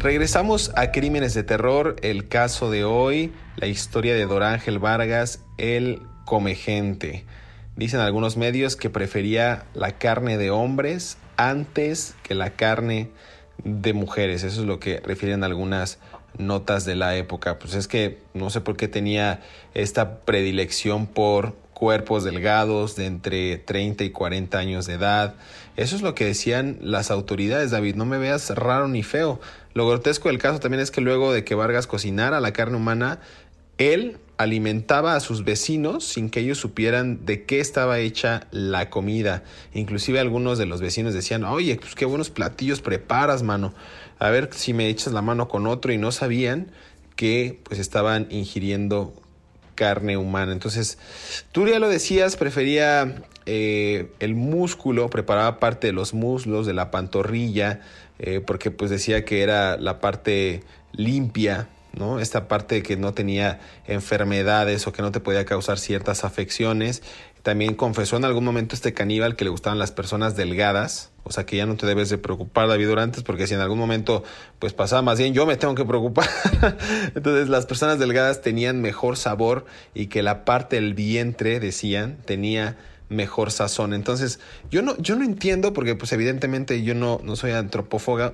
Regresamos 0.00 0.72
a 0.76 0.92
Crímenes 0.92 1.34
de 1.34 1.42
Terror, 1.42 1.96
el 2.02 2.28
caso 2.28 2.70
de 2.70 2.84
hoy, 2.84 3.32
la 3.56 3.66
historia 3.66 4.14
de 4.14 4.26
Dorángel 4.26 4.78
Vargas, 4.78 5.44
el 5.58 6.00
comegente. 6.26 7.24
Dicen 7.76 8.00
algunos 8.00 8.36
medios 8.36 8.76
que 8.76 8.90
prefería 8.90 9.64
la 9.72 9.92
carne 9.92 10.36
de 10.36 10.50
hombres 10.50 11.16
antes 11.38 12.14
que 12.22 12.34
la 12.34 12.50
carne 12.50 13.08
de 13.64 13.94
mujeres. 13.94 14.42
Eso 14.42 14.60
es 14.60 14.66
lo 14.66 14.78
que 14.78 15.00
refieren 15.00 15.44
algunas 15.44 15.98
notas 16.36 16.84
de 16.84 16.96
la 16.96 17.16
época. 17.16 17.58
Pues 17.58 17.74
es 17.74 17.88
que 17.88 18.18
no 18.34 18.50
sé 18.50 18.60
por 18.60 18.76
qué 18.76 18.88
tenía 18.88 19.40
esta 19.72 20.18
predilección 20.20 21.06
por 21.06 21.54
cuerpos 21.72 22.24
delgados 22.24 22.96
de 22.96 23.04
entre 23.06 23.58
30 23.58 24.04
y 24.04 24.10
40 24.10 24.58
años 24.58 24.86
de 24.86 24.94
edad. 24.94 25.34
Eso 25.76 25.94
es 25.94 26.02
lo 26.02 26.14
que 26.14 26.24
decían 26.24 26.78
las 26.80 27.10
autoridades, 27.10 27.70
David. 27.70 27.96
No 27.96 28.06
me 28.06 28.18
veas 28.18 28.50
raro 28.50 28.88
ni 28.88 29.02
feo. 29.02 29.40
Lo 29.74 29.86
grotesco 29.86 30.28
del 30.28 30.38
caso 30.38 30.58
también 30.58 30.80
es 30.82 30.90
que 30.90 31.02
luego 31.02 31.32
de 31.32 31.44
que 31.44 31.54
Vargas 31.54 31.86
cocinara 31.86 32.40
la 32.40 32.52
carne 32.54 32.78
humana, 32.78 33.20
él 33.76 34.16
alimentaba 34.38 35.14
a 35.14 35.20
sus 35.20 35.44
vecinos 35.44 36.04
sin 36.04 36.30
que 36.30 36.40
ellos 36.40 36.58
supieran 36.58 37.24
de 37.24 37.44
qué 37.44 37.60
estaba 37.60 37.98
hecha 37.98 38.46
la 38.50 38.90
comida. 38.90 39.42
Inclusive 39.72 40.20
algunos 40.20 40.58
de 40.58 40.66
los 40.66 40.80
vecinos 40.80 41.14
decían, 41.14 41.44
oye, 41.44 41.76
pues 41.76 41.94
qué 41.94 42.04
buenos 42.04 42.30
platillos 42.30 42.80
preparas, 42.80 43.42
mano. 43.42 43.72
A 44.18 44.30
ver 44.30 44.50
si 44.52 44.72
me 44.72 44.88
echas 44.88 45.12
la 45.12 45.22
mano 45.22 45.48
con 45.48 45.66
otro 45.66 45.92
y 45.92 45.98
no 45.98 46.12
sabían 46.12 46.70
que 47.16 47.60
pues 47.64 47.80
estaban 47.80 48.26
ingiriendo 48.30 49.14
carne 49.74 50.16
humana. 50.16 50.52
Entonces, 50.52 50.98
tú 51.52 51.66
ya 51.66 51.78
lo 51.78 51.88
decías, 51.88 52.36
prefería 52.36 53.22
eh, 53.46 54.10
el 54.20 54.34
músculo, 54.34 55.08
preparaba 55.08 55.58
parte 55.58 55.86
de 55.86 55.92
los 55.92 56.14
muslos, 56.14 56.66
de 56.66 56.74
la 56.74 56.90
pantorrilla, 56.90 57.80
eh, 58.18 58.40
porque 58.40 58.70
pues 58.70 58.90
decía 58.90 59.24
que 59.24 59.42
era 59.42 59.76
la 59.76 60.00
parte 60.00 60.62
limpia 60.92 61.68
¿no? 61.96 62.20
Esta 62.20 62.46
parte 62.46 62.76
de 62.76 62.82
que 62.82 62.96
no 62.96 63.14
tenía 63.14 63.60
enfermedades 63.86 64.86
o 64.86 64.92
que 64.92 65.02
no 65.02 65.10
te 65.10 65.20
podía 65.20 65.44
causar 65.44 65.78
ciertas 65.78 66.24
afecciones. 66.24 67.02
También 67.42 67.74
confesó 67.74 68.16
en 68.16 68.24
algún 68.24 68.44
momento 68.44 68.74
este 68.74 68.92
caníbal 68.92 69.36
que 69.36 69.44
le 69.44 69.50
gustaban 69.50 69.78
las 69.78 69.92
personas 69.92 70.34
delgadas, 70.36 71.12
o 71.22 71.30
sea 71.30 71.46
que 71.46 71.56
ya 71.56 71.64
no 71.64 71.76
te 71.76 71.86
debes 71.86 72.08
de 72.08 72.18
preocupar, 72.18 72.66
David 72.66 72.88
Durantes, 72.88 73.22
porque 73.22 73.46
si 73.46 73.54
en 73.54 73.60
algún 73.60 73.78
momento 73.78 74.24
pues 74.58 74.72
pasaba 74.72 75.02
más 75.02 75.18
bien, 75.18 75.32
yo 75.32 75.46
me 75.46 75.56
tengo 75.56 75.76
que 75.76 75.84
preocupar. 75.84 76.28
Entonces 77.14 77.48
las 77.48 77.66
personas 77.66 77.98
delgadas 78.00 78.42
tenían 78.42 78.80
mejor 78.80 79.16
sabor 79.16 79.64
y 79.94 80.08
que 80.08 80.24
la 80.24 80.44
parte 80.44 80.76
del 80.76 80.94
vientre, 80.94 81.60
decían, 81.60 82.18
tenía 82.24 82.76
mejor 83.08 83.52
sazón. 83.52 83.94
Entonces, 83.94 84.40
yo 84.70 84.82
no, 84.82 84.96
yo 84.98 85.16
no 85.16 85.24
entiendo, 85.24 85.72
porque 85.72 85.94
pues 85.94 86.12
evidentemente 86.12 86.82
yo 86.82 86.94
no, 86.94 87.20
no 87.22 87.36
soy 87.36 87.52
antropófago, 87.52 88.32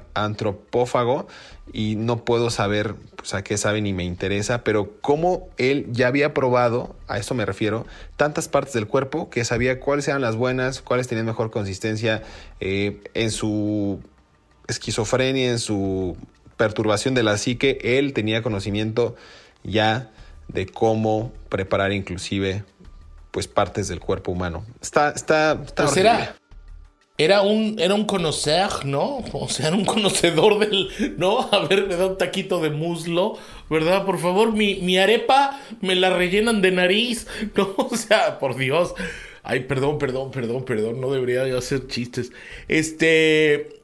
y 1.72 1.96
no 1.96 2.24
puedo 2.24 2.50
saber 2.50 2.94
pues, 3.16 3.34
a 3.34 3.42
qué 3.42 3.56
sabe 3.56 3.80
ni 3.80 3.92
me 3.92 4.04
interesa, 4.04 4.64
pero 4.64 5.00
como 5.00 5.48
él 5.56 5.86
ya 5.90 6.08
había 6.08 6.34
probado, 6.34 6.96
a 7.08 7.18
eso 7.18 7.34
me 7.34 7.46
refiero, 7.46 7.86
tantas 8.16 8.48
partes 8.48 8.74
del 8.74 8.86
cuerpo 8.86 9.30
que 9.30 9.44
sabía 9.44 9.80
cuáles 9.80 10.08
eran 10.08 10.20
las 10.20 10.36
buenas, 10.36 10.82
cuáles 10.82 11.08
tenían 11.08 11.26
mejor 11.26 11.50
consistencia 11.50 12.22
eh, 12.60 13.00
en 13.14 13.30
su 13.30 14.00
esquizofrenia, 14.68 15.50
en 15.50 15.58
su 15.58 16.16
perturbación 16.56 17.14
de 17.14 17.22
la 17.22 17.38
psique, 17.38 17.78
él 17.82 18.12
tenía 18.12 18.42
conocimiento 18.42 19.16
ya 19.64 20.10
de 20.48 20.66
cómo 20.66 21.32
preparar 21.48 21.92
inclusive 21.92 22.64
pues 23.32 23.48
partes 23.48 23.88
del 23.88 23.98
cuerpo 23.98 24.30
humano. 24.30 24.64
Está, 24.80 25.10
está, 25.10 25.60
está 25.64 25.84
pues 25.84 25.96
era, 25.96 26.36
era, 27.18 27.42
un, 27.42 27.76
era 27.80 27.94
un 27.94 28.04
conocer, 28.04 28.84
¿no? 28.84 29.24
O 29.32 29.48
sea, 29.48 29.68
era 29.68 29.76
un 29.76 29.84
conocedor 29.84 30.58
del, 30.60 31.16
¿no? 31.16 31.40
A 31.50 31.66
ver, 31.66 31.88
me 31.88 31.96
da 31.96 32.06
un 32.06 32.18
taquito 32.18 32.60
de 32.60 32.70
muslo, 32.70 33.38
¿verdad? 33.68 34.04
Por 34.04 34.18
favor, 34.18 34.52
mi, 34.52 34.76
mi 34.76 34.98
arepa 34.98 35.58
me 35.80 35.96
la 35.96 36.10
rellenan 36.10 36.62
de 36.62 36.70
nariz, 36.70 37.26
¿no? 37.56 37.74
O 37.76 37.96
sea, 37.96 38.38
por 38.38 38.54
Dios. 38.56 38.94
Ay, 39.42 39.60
perdón, 39.60 39.98
perdón, 39.98 40.30
perdón, 40.30 40.64
perdón, 40.64 41.00
no 41.00 41.10
debería 41.10 41.48
yo 41.48 41.58
hacer 41.58 41.88
chistes. 41.88 42.32
Este, 42.68 43.80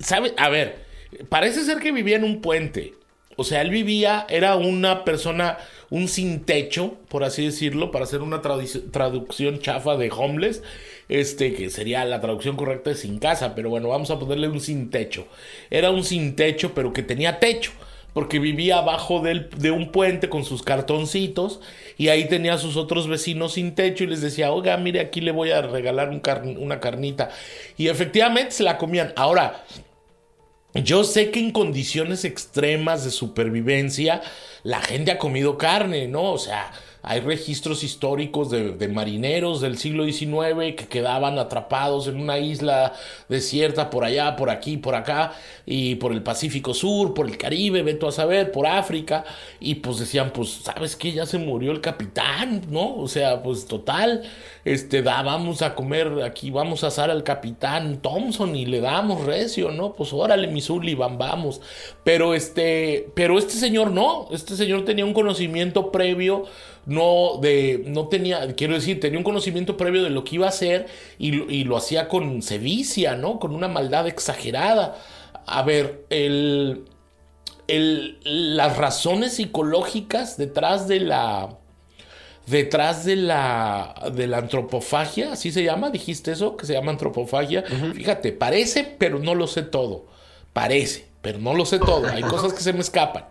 ¿sabe? 0.00 0.34
A 0.36 0.48
ver, 0.48 0.84
parece 1.28 1.64
ser 1.64 1.78
que 1.78 1.92
vivía 1.92 2.16
en 2.16 2.24
un 2.24 2.42
puente. 2.42 2.94
O 3.36 3.44
sea, 3.44 3.62
él 3.62 3.70
vivía, 3.70 4.26
era 4.28 4.56
una 4.56 5.04
persona 5.04 5.56
un 5.90 6.08
sin 6.08 6.40
techo, 6.44 6.94
por 7.08 7.24
así 7.24 7.44
decirlo, 7.44 7.90
para 7.90 8.04
hacer 8.04 8.22
una 8.22 8.40
traducción 8.40 9.58
chafa 9.58 9.96
de 9.96 10.10
homeless, 10.10 10.62
este, 11.08 11.52
que 11.52 11.68
sería 11.70 12.04
la 12.04 12.20
traducción 12.20 12.56
correcta 12.56 12.90
de 12.90 12.96
sin 12.96 13.18
casa, 13.18 13.54
pero 13.54 13.68
bueno, 13.68 13.88
vamos 13.88 14.10
a 14.10 14.18
ponerle 14.18 14.48
un 14.48 14.60
sin 14.60 14.90
techo. 14.90 15.26
Era 15.68 15.90
un 15.90 16.04
sin 16.04 16.36
techo, 16.36 16.72
pero 16.74 16.92
que 16.92 17.02
tenía 17.02 17.40
techo 17.40 17.72
porque 18.12 18.38
vivía 18.38 18.78
abajo 18.78 19.22
de 19.22 19.70
un 19.70 19.92
puente 19.92 20.28
con 20.28 20.44
sus 20.44 20.62
cartoncitos 20.62 21.60
y 21.96 22.08
ahí 22.08 22.26
tenía 22.26 22.54
a 22.54 22.58
sus 22.58 22.76
otros 22.76 23.08
vecinos 23.08 23.52
sin 23.52 23.74
techo 23.74 24.04
y 24.04 24.08
les 24.08 24.20
decía, 24.20 24.52
oiga, 24.52 24.76
mire, 24.76 25.00
aquí 25.00 25.20
le 25.20 25.32
voy 25.32 25.50
a 25.50 25.62
regalar 25.62 26.08
un 26.08 26.20
una 26.58 26.80
carnita. 26.80 27.30
Y 27.76 27.88
efectivamente 27.88 28.52
se 28.52 28.62
la 28.62 28.78
comían. 28.78 29.12
Ahora, 29.16 29.64
yo 30.74 31.04
sé 31.04 31.30
que 31.30 31.40
en 31.40 31.50
condiciones 31.50 32.24
extremas 32.24 33.04
de 33.04 33.10
supervivencia 33.10 34.22
la 34.62 34.80
gente 34.80 35.10
ha 35.10 35.18
comido 35.18 35.58
carne, 35.58 36.06
¿no? 36.06 36.32
O 36.32 36.38
sea, 36.38 36.72
hay 37.02 37.20
registros 37.20 37.82
históricos 37.82 38.50
de, 38.50 38.88
marineros 38.88 39.60
del 39.60 39.78
siglo 39.78 40.04
XIX 40.04 40.74
que 40.76 40.86
quedaban 40.88 41.38
atrapados 41.38 42.08
en 42.08 42.20
una 42.20 42.38
isla 42.38 42.92
desierta 43.28 43.88
por 43.88 44.04
allá, 44.04 44.36
por 44.36 44.50
aquí, 44.50 44.76
por 44.76 44.94
acá, 44.94 45.32
y 45.64 45.94
por 45.94 46.12
el 46.12 46.22
Pacífico 46.22 46.74
Sur, 46.74 47.14
por 47.14 47.28
el 47.28 47.38
Caribe, 47.38 47.82
veto 47.82 48.08
a 48.08 48.12
saber, 48.12 48.52
por 48.52 48.66
África, 48.66 49.24
y 49.60 49.76
pues 49.76 49.98
decían, 49.98 50.30
pues, 50.32 50.50
¿sabes 50.62 50.96
qué? 50.96 51.12
Ya 51.12 51.26
se 51.26 51.38
murió 51.38 51.72
el 51.72 51.80
capitán, 51.80 52.62
¿no? 52.68 52.96
O 52.96 53.08
sea, 53.08 53.42
pues 53.42 53.66
total, 53.66 54.22
este, 54.64 55.02
da, 55.02 55.22
vamos 55.22 55.62
a 55.62 55.74
comer 55.74 56.22
aquí, 56.24 56.50
vamos 56.50 56.84
a 56.84 56.88
asar 56.88 57.10
al 57.10 57.24
capitán 57.24 58.00
Thompson 58.02 58.54
y 58.56 58.66
le 58.66 58.80
damos 58.80 59.24
recio, 59.24 59.70
¿no? 59.70 59.94
Pues 59.94 60.12
órale, 60.12 60.48
mi 60.48 60.60
Sullivan, 60.60 61.16
vamos. 61.16 61.60
Pero 62.04 62.34
este, 62.34 63.08
pero 63.14 63.38
este 63.38 63.54
señor 63.54 63.90
no, 63.90 64.28
este 64.32 64.56
señor 64.56 64.84
tenía 64.84 65.04
un 65.04 65.14
conocimiento 65.14 65.90
previo 65.90 66.44
no 66.90 67.38
de 67.40 67.84
no 67.86 68.08
tenía 68.08 68.52
quiero 68.56 68.74
decir 68.74 68.98
tenía 68.98 69.16
un 69.16 69.24
conocimiento 69.24 69.76
previo 69.76 70.02
de 70.02 70.10
lo 70.10 70.24
que 70.24 70.34
iba 70.34 70.46
a 70.46 70.48
hacer 70.48 70.86
y, 71.18 71.40
y 71.48 71.62
lo 71.62 71.76
hacía 71.76 72.08
con 72.08 72.42
sevicia 72.42 73.14
no 73.14 73.38
con 73.38 73.54
una 73.54 73.68
maldad 73.68 74.08
exagerada. 74.08 74.96
A 75.46 75.62
ver 75.62 76.04
el, 76.10 76.86
el 77.68 78.18
las 78.24 78.76
razones 78.76 79.34
psicológicas 79.34 80.36
detrás 80.36 80.88
de 80.88 80.98
la 80.98 81.58
detrás 82.48 83.04
de 83.04 83.14
la 83.14 84.10
de 84.12 84.26
la 84.26 84.38
antropofagia 84.38 85.34
así 85.34 85.52
se 85.52 85.62
llama 85.62 85.90
dijiste 85.90 86.32
eso 86.32 86.56
que 86.56 86.66
se 86.66 86.72
llama 86.72 86.90
antropofagia. 86.90 87.62
Fíjate 87.94 88.32
parece 88.32 88.82
pero 88.98 89.20
no 89.20 89.36
lo 89.36 89.46
sé 89.46 89.62
todo. 89.62 90.06
Parece 90.52 91.06
pero 91.22 91.38
no 91.38 91.54
lo 91.54 91.64
sé 91.66 91.78
todo. 91.78 92.08
Hay 92.08 92.22
cosas 92.34 92.52
que 92.52 92.62
se 92.62 92.72
me 92.72 92.80
escapan. 92.80 93.26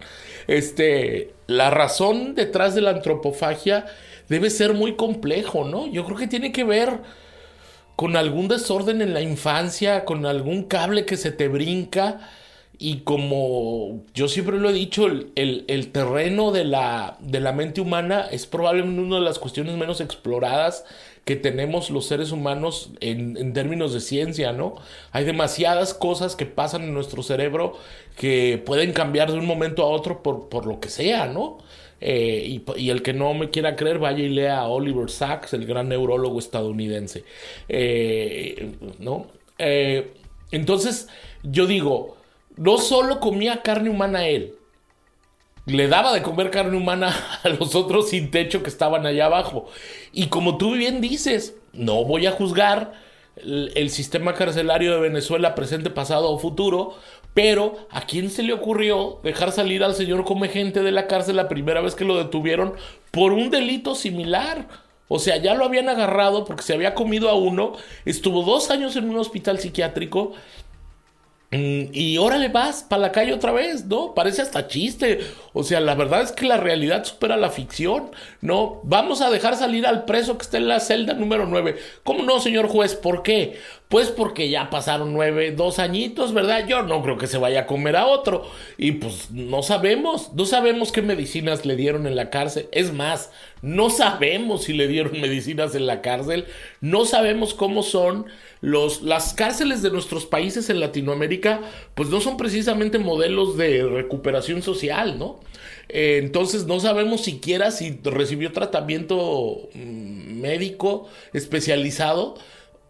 Este, 0.48 1.34
la 1.50 1.72
razón 1.72 2.36
detrás 2.36 2.76
de 2.76 2.82
la 2.82 2.92
antropofagia 2.92 3.88
debe 4.28 4.52
ser 4.52 4.76
muy 4.76 4.96
complejo, 4.96 5.66
¿no? 5.66 5.88
Yo 5.88 6.06
creo 6.06 6.16
que 6.16 6.28
tiene 6.28 6.52
que 6.52 6.64
ver 6.64 7.00
con 7.96 8.16
algún 8.16 8.48
desorden 8.48 9.02
en 9.02 9.16
la 9.16 9.22
infancia, 9.22 10.06
con 10.06 10.28
algún 10.28 10.66
cable 10.66 11.06
que 11.06 11.18
se 11.18 11.32
te 11.32 11.48
brinca. 11.48 12.20
Y 12.78 13.00
como 13.00 14.06
yo 14.14 14.28
siempre 14.28 14.60
lo 14.60 14.70
he 14.70 14.74
dicho, 14.74 15.08
el, 15.08 15.34
el, 15.36 15.92
terreno 15.92 16.52
de 16.52 16.66
la, 16.66 17.18
de 17.20 17.40
la 17.40 17.52
mente 17.52 17.82
humana 17.82 18.28
es 18.32 18.46
probablemente 18.46 19.02
una 19.02 19.16
de 19.16 19.24
las 19.24 19.40
cuestiones 19.40 19.76
menos 19.76 20.02
exploradas 20.02 20.86
que 21.30 21.36
tenemos 21.36 21.92
los 21.92 22.08
seres 22.08 22.32
humanos 22.32 22.90
en, 23.02 23.54
términos 23.54 23.94
de 23.94 24.00
ciencia, 24.00 24.52
¿no? 24.52 24.74
Hay 25.12 25.26
demasiadas 25.26 25.94
cosas 25.94 26.36
que 26.36 26.48
pasan 26.48 26.82
en 26.86 26.96
nuestro 26.96 27.22
cerebro 27.22 27.78
que 28.18 28.60
pueden 28.66 28.94
cambiar 28.94 29.32
de 29.32 29.38
un 29.38 29.46
momento 29.46 29.84
a 29.84 29.90
otro 29.90 30.24
por, 30.24 30.50
por 30.50 30.66
lo 30.66 30.80
que 30.80 30.90
sea, 30.90 31.28
¿no? 31.28 31.60
Eh, 32.02 32.64
y, 32.76 32.90
el 32.90 33.04
que 33.04 33.14
no 33.14 33.36
me 33.36 33.52
quiera 33.52 33.76
creer, 33.76 34.00
vaya 34.00 34.24
y 34.24 34.30
lea 34.30 34.58
a 34.58 34.70
Oliver 34.70 35.08
Sacks, 35.12 35.54
el 35.54 35.68
gran 35.68 35.90
neurólogo 35.90 36.40
estadounidense, 36.40 37.24
eh, 37.68 38.72
¿no? 38.98 39.28
Eh, 39.60 40.12
entonces, 40.50 41.10
yo 41.44 41.68
digo, 41.68 42.18
no 42.58 42.80
solo 42.80 43.20
comía 43.20 43.62
carne 43.62 43.92
humana 43.92 44.28
él, 44.28 44.56
le 45.70 45.88
daba 45.88 46.14
de 46.14 46.22
comer 46.22 46.52
carne 46.52 46.78
humana 46.78 47.16
a 47.44 47.50
los 47.50 47.76
otros 47.76 48.10
sin 48.10 48.32
techo 48.32 48.64
que 48.64 48.70
estaban 48.70 49.06
allá 49.06 49.26
abajo. 49.26 49.68
Y 50.12 50.28
como 50.28 50.58
tú 50.58 50.74
bien 50.74 51.02
dices, 51.02 51.56
no 51.74 52.04
voy 52.04 52.26
a 52.26 52.32
juzgar 52.32 52.94
el, 53.36 53.90
sistema 53.90 54.34
carcelario 54.34 54.94
de 54.94 55.00
Venezuela 55.00 55.56
presente, 55.56 55.90
pasado 55.90 56.30
o 56.30 56.40
futuro, 56.40 56.96
pero 57.34 57.88
¿a 57.90 58.02
quién 58.02 58.30
se 58.30 58.44
le 58.44 58.54
ocurrió 58.54 59.20
dejar 59.24 59.52
salir 59.52 59.84
al 59.84 59.96
señor 59.96 60.26
come 60.26 60.50
gente 60.50 60.82
de 60.82 60.92
la 60.92 61.08
cárcel 61.08 61.38
la 61.38 61.48
primera 61.48 61.82
vez 61.82 61.96
que 61.96 62.06
lo 62.06 62.18
detuvieron 62.18 62.74
por 63.12 63.34
un 63.34 63.50
delito 63.50 63.96
similar? 63.96 64.68
O 65.08 65.20
sea, 65.20 65.38
ya 65.38 65.56
lo 65.56 65.66
habían 65.66 65.90
agarrado 65.90 66.46
porque 66.46 66.64
se 66.64 66.74
había 66.74 66.94
comido 66.94 67.30
a 67.30 67.34
uno, 67.34 67.74
estuvo 68.06 68.44
dos 68.44 68.70
años 68.70 68.96
en 68.96 69.10
un 69.10 69.18
hospital 69.18 69.60
psiquiátrico 69.60 70.34
y 71.52 72.18
órale 72.20 72.50
vas 72.50 72.84
para 72.84 73.02
la 73.02 73.12
calle 73.12 73.34
otra 73.34 73.52
vez, 73.52 73.86
¿no? 73.86 74.14
Parece 74.14 74.44
hasta 74.44 74.68
chiste. 74.68 75.20
O 75.54 75.64
sea, 75.64 75.80
la 75.80 75.96
verdad 75.96 76.22
es 76.22 76.32
que 76.32 76.46
la 76.46 76.58
realidad 76.58 77.04
supera 77.06 77.38
la 77.38 77.50
ficción, 77.50 78.12
¿no? 78.42 78.82
Vamos 78.84 79.22
a 79.22 79.32
dejar 79.32 79.56
salir 79.56 79.88
al 79.88 80.06
preso 80.06 80.38
que 80.38 80.44
está 80.44 80.58
en 80.58 80.68
la 80.68 80.80
celda 80.80 81.14
número 81.14 81.48
9. 81.48 81.76
¿Cómo 82.04 82.24
no, 82.24 82.40
señor 82.40 82.68
juez? 82.68 82.94
¿Por 82.94 83.24
qué? 83.24 83.58
Pues 83.90 84.10
porque 84.10 84.52
ya 84.52 84.70
pasaron 84.70 85.14
nueve, 85.14 85.52
dos 85.52 85.80
añitos, 85.80 86.32
¿verdad? 86.32 86.68
Yo 86.68 86.84
no 86.84 87.02
creo 87.02 87.18
que 87.18 87.26
se 87.26 87.40
vaya 87.40 87.62
a 87.62 87.66
comer 87.66 87.96
a 87.96 88.06
otro. 88.06 88.46
Y 88.78 88.92
pues 88.92 89.32
no 89.32 89.64
sabemos, 89.64 90.32
no 90.36 90.46
sabemos 90.46 90.92
qué 90.92 91.02
medicinas 91.02 91.66
le 91.66 91.76
dieron 91.76 92.06
en 92.06 92.16
la 92.16 92.30
cárcel. 92.30 92.70
Es 92.72 92.94
más, 92.94 93.32
no 93.64 93.90
sabemos 93.90 94.66
si 94.66 94.74
le 94.74 94.88
dieron 94.88 95.14
medicinas 95.22 95.74
en 95.74 95.88
la 95.88 96.04
cárcel. 96.04 96.46
No 96.82 97.06
sabemos 97.06 97.56
cómo 97.56 97.82
son 97.82 98.28
los, 98.62 99.02
las 99.02 99.34
cárceles 99.34 99.82
de 99.82 99.90
nuestros 99.90 100.28
países 100.28 100.70
en 100.70 100.82
Latinoamérica, 100.82 101.62
pues 101.96 102.10
no 102.10 102.22
son 102.22 102.38
precisamente 102.38 103.00
modelos 103.00 103.58
de 103.58 103.82
recuperación 103.86 104.62
social, 104.62 105.18
¿no? 105.18 105.40
Eh, 105.88 106.20
entonces 106.22 106.68
no 106.68 106.80
sabemos 106.80 107.22
siquiera 107.22 107.72
si 107.72 108.00
recibió 108.04 108.52
tratamiento 108.52 109.68
mm, 109.74 110.42
médico 110.42 111.10
especializado 111.34 112.36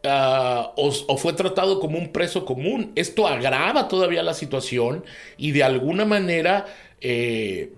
Ah, 0.03 0.71
o, 0.77 1.17
fue 1.17 1.33
tratado 1.33 1.79
como 1.79 1.97
un 1.97 2.11
preso 2.11 2.45
común. 2.45 2.91
Esto 2.95 3.27
agrava 3.27 3.87
todavía 3.87 4.23
la 4.23 4.33
situación 4.33 5.03
y 5.37 5.51
de 5.51 5.63
alguna 5.63 6.05
manera, 6.05 6.65
eh, 7.01 7.73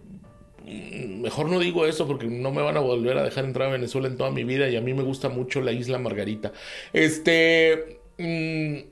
mejor 0.65 1.49
no 1.49 1.59
digo 1.59 1.85
eso 1.87 2.07
porque 2.07 2.27
no 2.27 2.51
me 2.51 2.61
van 2.61 2.77
a 2.77 2.81
volver 2.81 3.17
a 3.17 3.23
dejar 3.23 3.45
entrar 3.45 3.69
a 3.69 3.71
Venezuela 3.71 4.07
en 4.07 4.17
toda 4.17 4.29
mi 4.29 4.43
vida 4.43 4.69
y 4.69 4.75
a 4.75 4.81
mí 4.81 4.93
me 4.93 5.03
gusta 5.03 5.29
mucho 5.29 5.61
la 5.61 5.71
isla 5.71 5.97
Margarita. 5.97 6.51
Este... 6.93 7.99
Mm, 8.17 8.91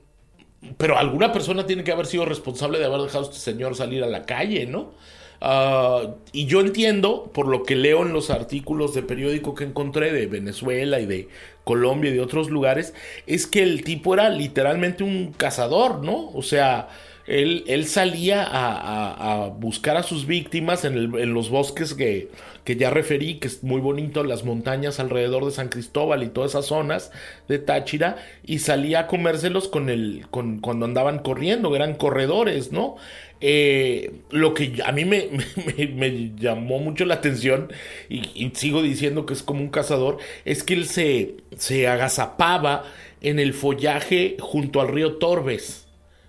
pero 0.76 0.98
alguna 0.98 1.32
persona 1.32 1.64
tiene 1.66 1.84
que 1.84 1.92
haber 1.92 2.06
sido 2.06 2.26
responsable 2.26 2.78
de 2.78 2.84
haber 2.84 3.00
dejado 3.00 3.24
a 3.24 3.28
este 3.28 3.40
señor 3.40 3.76
salir 3.76 4.04
a 4.04 4.06
la 4.06 4.26
calle, 4.26 4.66
¿no? 4.66 4.92
Ah, 5.40 6.16
y 6.32 6.46
yo 6.46 6.60
entiendo, 6.60 7.30
por 7.32 7.46
lo 7.46 7.62
que 7.64 7.74
leo 7.76 8.02
en 8.02 8.12
los 8.12 8.30
artículos 8.30 8.94
de 8.94 9.02
periódico 9.02 9.54
que 9.54 9.64
encontré 9.64 10.12
de 10.12 10.26
Venezuela 10.26 11.00
y 11.00 11.06
de 11.06 11.28
Colombia 11.64 12.10
y 12.10 12.14
de 12.14 12.20
otros 12.20 12.50
lugares, 12.50 12.94
es 13.26 13.46
que 13.46 13.62
el 13.62 13.82
tipo 13.82 14.14
era 14.14 14.28
literalmente 14.28 15.02
un 15.02 15.32
cazador, 15.32 16.04
¿no? 16.04 16.30
O 16.30 16.42
sea, 16.42 16.88
él, 17.26 17.64
él 17.68 17.86
salía 17.86 18.46
a, 18.50 19.48
buscar 19.48 19.96
a 19.96 20.02
sus 20.02 20.26
víctimas 20.26 20.84
en, 20.84 20.96
en 20.96 21.32
los 21.34 21.48
bosques 21.48 21.94
que, 21.94 22.28
que, 22.64 22.76
ya 22.76 22.90
referí, 22.90 23.38
que 23.38 23.48
es 23.48 23.62
muy 23.62 23.80
bonito, 23.80 24.24
las 24.24 24.44
montañas 24.44 25.00
alrededor 25.00 25.44
de 25.44 25.50
San 25.50 25.68
Cristóbal 25.68 26.22
y 26.22 26.28
todas 26.28 26.52
esas 26.52 26.66
zonas 26.66 27.10
de 27.48 27.58
Táchira, 27.58 28.16
y 28.44 28.60
salía 28.60 29.00
a 29.00 29.06
comérselos 29.06 29.68
con 29.68 29.90
el, 29.90 30.26
con, 30.30 30.60
cuando 30.60 30.86
andaban 30.86 31.20
corriendo, 31.20 31.74
eran 31.74 31.94
corredores, 31.94 32.72
¿no? 32.72 32.96
Eh, 33.42 34.12
lo 34.30 34.52
que 34.52 34.82
a 34.84 34.92
mí 34.92 35.06
me, 35.06 35.28
me, 35.94 36.32
llamó 36.36 36.78
mucho 36.78 37.06
la 37.06 37.14
atención 37.14 37.72
y, 38.08 38.50
sigo 38.54 38.82
diciendo 38.82 39.24
que 39.24 39.32
es 39.32 39.42
como 39.42 39.60
un 39.60 39.70
cazador, 39.70 40.18
es 40.44 40.62
que 40.62 40.74
él 40.74 40.86
se, 40.86 41.36
se 41.56 41.88
agazapaba 41.88 42.84
en 43.22 43.38
el 43.38 43.54
follaje 43.54 44.36
junto 44.40 44.80
al 44.80 44.88
río 44.88 45.16
Torbes, 45.16 45.86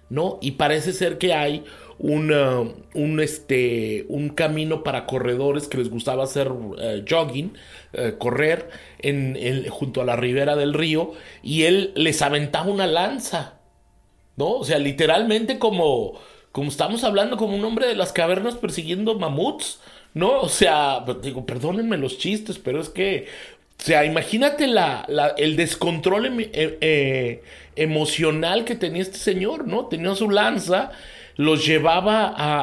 ¿no? 0.10 0.40
Y 0.42 0.52
parece 0.52 0.94
ser 0.94 1.18
que 1.18 1.34
hay 1.34 1.66
un, 2.04 3.20
este, 3.20 4.06
un 4.10 4.30
camino 4.30 4.84
para 4.84 5.06
corredores 5.06 5.68
que 5.68 5.78
les 5.78 5.90
gustaba 5.90 6.24
hacer 6.24 6.52
eh, 6.80 7.06
jogging, 7.08 7.54
eh, 7.94 8.16
correr 8.18 8.70
en, 9.00 9.68
junto 9.70 10.02
a 10.02 10.06
la 10.06 10.16
ribera 10.16 10.56
del 10.56 10.74
río, 10.74 11.14
y 11.44 11.64
él 11.64 11.92
les 11.96 12.22
aventaba 12.22 12.72
una 12.72 12.88
lanza, 12.88 13.60
¿no? 14.36 14.50
O 14.52 14.64
sea, 14.64 14.80
literalmente 14.80 15.60
como 15.60 16.20
como 16.52 16.70
estamos 16.70 17.04
hablando 17.04 17.38
como 17.38 17.56
un 17.56 17.64
hombre 17.64 17.88
de 17.88 17.96
las 17.96 18.12
cavernas 18.12 18.56
persiguiendo 18.56 19.18
mamuts, 19.18 19.80
¿no? 20.14 20.42
O 20.42 20.50
sea, 20.50 21.04
pues, 21.06 21.22
digo, 21.22 21.46
perdónenme 21.46 21.98
los 21.98 22.18
chistes, 22.18 22.60
pero 22.60 22.82
es 22.82 22.90
que, 22.90 23.28
o 23.80 23.84
sea, 23.84 24.06
imagínate 24.06 24.68
la, 24.68 25.06
el 25.38 25.56
descontrol 25.56 26.50
eh, 26.54 27.44
emocional 27.76 28.66
que 28.66 28.76
tenía 28.76 29.02
este 29.02 29.18
señor, 29.18 29.68
¿no? 29.68 29.86
Tenía 29.88 30.14
su 30.16 30.30
lanza, 30.30 30.92
los 31.42 31.66
llevaba 31.66 32.34
a, 32.38 32.62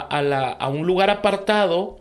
a 0.50 0.68
un 0.68 0.86
lugar 0.86 1.10
apartado 1.10 1.98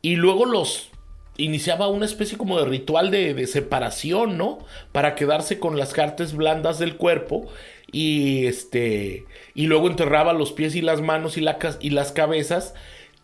y 0.00 0.14
luego 0.14 0.44
los 0.44 0.90
iniciaba 1.36 1.88
una 1.88 2.04
especie 2.04 2.38
como 2.38 2.58
de 2.58 2.66
ritual 2.66 3.10
de, 3.10 3.34
de, 3.34 3.46
separación, 3.48 4.38
¿no? 4.38 4.60
Para 4.92 5.16
quedarse 5.16 5.58
con 5.58 5.76
las 5.76 5.92
cartas 5.92 6.34
blandas 6.34 6.78
del 6.78 6.96
cuerpo 6.96 7.48
y 7.90 8.46
este 8.46 9.24
y 9.56 9.66
luego 9.66 9.88
enterraba 9.88 10.32
los 10.32 10.52
pies 10.52 10.76
y 10.76 10.82
las 10.82 11.00
manos 11.00 11.36
y, 11.36 11.44
y 11.80 11.90
las 11.90 12.12
cabezas 12.12 12.74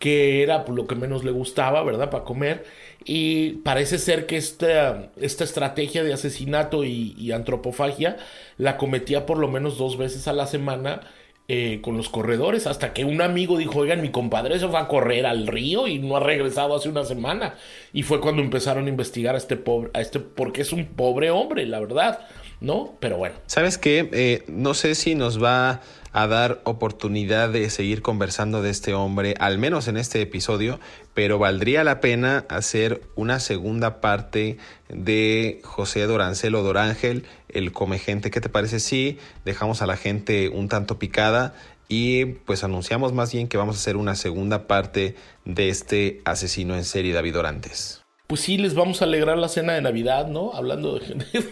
que 0.01 0.43
era 0.43 0.65
lo 0.67 0.87
que 0.87 0.97
menos 0.97 1.25
le 1.25 1.31
gustaba, 1.31 1.85
¿verdad? 1.85 2.11
Para 2.11 2.25
comer. 2.25 2.65
Y 3.05 3.51
parece 3.65 3.99
ser 3.99 4.27
que 4.27 4.39
esta, 4.39 5.11
esta 5.21 5.45
estrategia 5.45 6.03
de 6.03 6.15
asesinato 6.15 6.85
y, 6.85 7.31
antropofagia 7.33 8.17
la 8.57 8.79
cometía 8.79 9.27
por 9.27 9.39
lo 9.39 9.47
menos 9.49 9.79
dos 9.79 9.99
veces 9.99 10.27
a 10.27 10.33
la 10.33 10.47
semana 10.47 11.03
eh, 11.53 11.81
con 11.83 11.97
los 11.97 12.09
corredores 12.09 12.69
hasta 12.69 12.93
que 12.93 13.05
un 13.05 13.21
amigo 13.21 13.59
dijo, 13.59 13.81
oigan, 13.81 14.01
mi 14.03 14.11
compadre 14.11 14.61
se 14.61 14.69
fue 14.69 14.79
a 14.79 14.87
correr 14.87 15.27
al 15.27 15.49
río 15.49 15.89
y 15.89 15.99
no 15.99 16.17
ha 16.17 16.21
regresado 16.21 16.77
hace 16.77 16.89
una 16.89 17.03
semana. 17.03 17.57
Y 17.93 18.05
fue 18.05 18.21
cuando 18.21 18.41
empezaron 18.41 18.87
a 18.87 18.89
investigar 18.89 19.35
a 19.35 19.39
este 19.39 19.57
pobre, 19.57 19.91
a 19.95 20.01
este, 20.01 20.21
porque 20.21 20.61
es 20.61 20.73
un 20.73 20.85
pobre 20.85 21.33
hombre, 21.33 21.67
la 21.67 21.81
verdad, 21.81 22.21
¿no? 22.61 22.97
Pero 23.01 23.17
bueno. 23.17 23.37
¿Sabes 23.47 23.79
qué? 23.79 24.09
Eh, 24.13 24.45
no 24.49 24.75
sé 24.75 24.95
si 24.95 25.15
nos 25.15 25.43
va 25.43 25.81
a 26.13 26.27
dar 26.27 26.61
oportunidad 26.65 27.51
de 27.51 27.71
seguir 27.71 28.03
conversando 28.03 28.63
de 28.63 28.71
este 28.71 28.95
hombre, 28.95 29.35
al 29.39 29.59
menos 29.59 29.87
en 29.89 29.97
este 29.97 30.21
episodio, 30.21 30.81
pero 31.15 31.39
valdría 31.39 31.85
la 31.85 32.01
pena 32.01 32.47
hacer 32.49 33.03
una 33.15 33.39
segunda 33.39 34.01
parte 34.01 34.59
de 34.89 35.61
José 35.63 36.03
Dorancelo 36.03 36.63
Dorángel, 36.63 37.25
el 37.49 37.73
come 37.73 37.99
gente. 37.99 38.31
¿Qué 38.31 38.41
te 38.41 38.49
parece 38.49 38.81
si 38.81 39.19
dejamos 39.45 39.83
a 39.83 39.87
la 39.87 39.97
gente 39.97 40.49
un 40.49 40.69
tanto 40.69 40.99
picada? 40.99 41.55
Y 41.89 42.25
pues 42.25 42.63
anunciamos 42.63 43.13
más 43.13 43.33
bien 43.33 43.49
que 43.49 43.57
vamos 43.57 43.77
a 43.77 43.79
hacer 43.79 43.97
una 43.97 44.15
segunda 44.15 44.67
parte 44.67 45.17
de 45.45 45.69
este 45.69 46.21
asesino 46.25 46.77
en 46.77 46.85
serie 46.85 47.13
David 47.13 47.39
Orantes. 47.39 48.00
Pues 48.31 48.43
sí, 48.43 48.59
les 48.59 48.75
vamos 48.75 49.03
a 49.03 49.07
alegrar 49.07 49.37
la 49.39 49.49
cena 49.49 49.73
de 49.73 49.83
Navidad, 49.83 50.29
¿no? 50.29 50.53
Hablando 50.55 51.01
de 51.01 51.17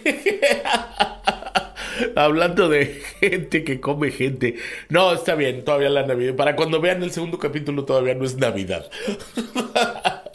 Hablando 2.15 2.69
de 2.69 3.03
gente 3.19 3.65
que 3.65 3.81
come 3.81 4.13
gente. 4.13 4.55
No, 4.89 5.13
está 5.13 5.35
bien, 5.35 5.65
todavía 5.65 5.91
la 5.91 6.07
Navidad. 6.07 6.37
Para 6.37 6.55
cuando 6.55 6.81
vean 6.81 7.03
el 7.03 7.11
segundo 7.11 7.41
capítulo 7.41 7.85
todavía 7.85 8.15
no 8.15 8.25
es 8.25 8.37
Navidad. 8.37 8.89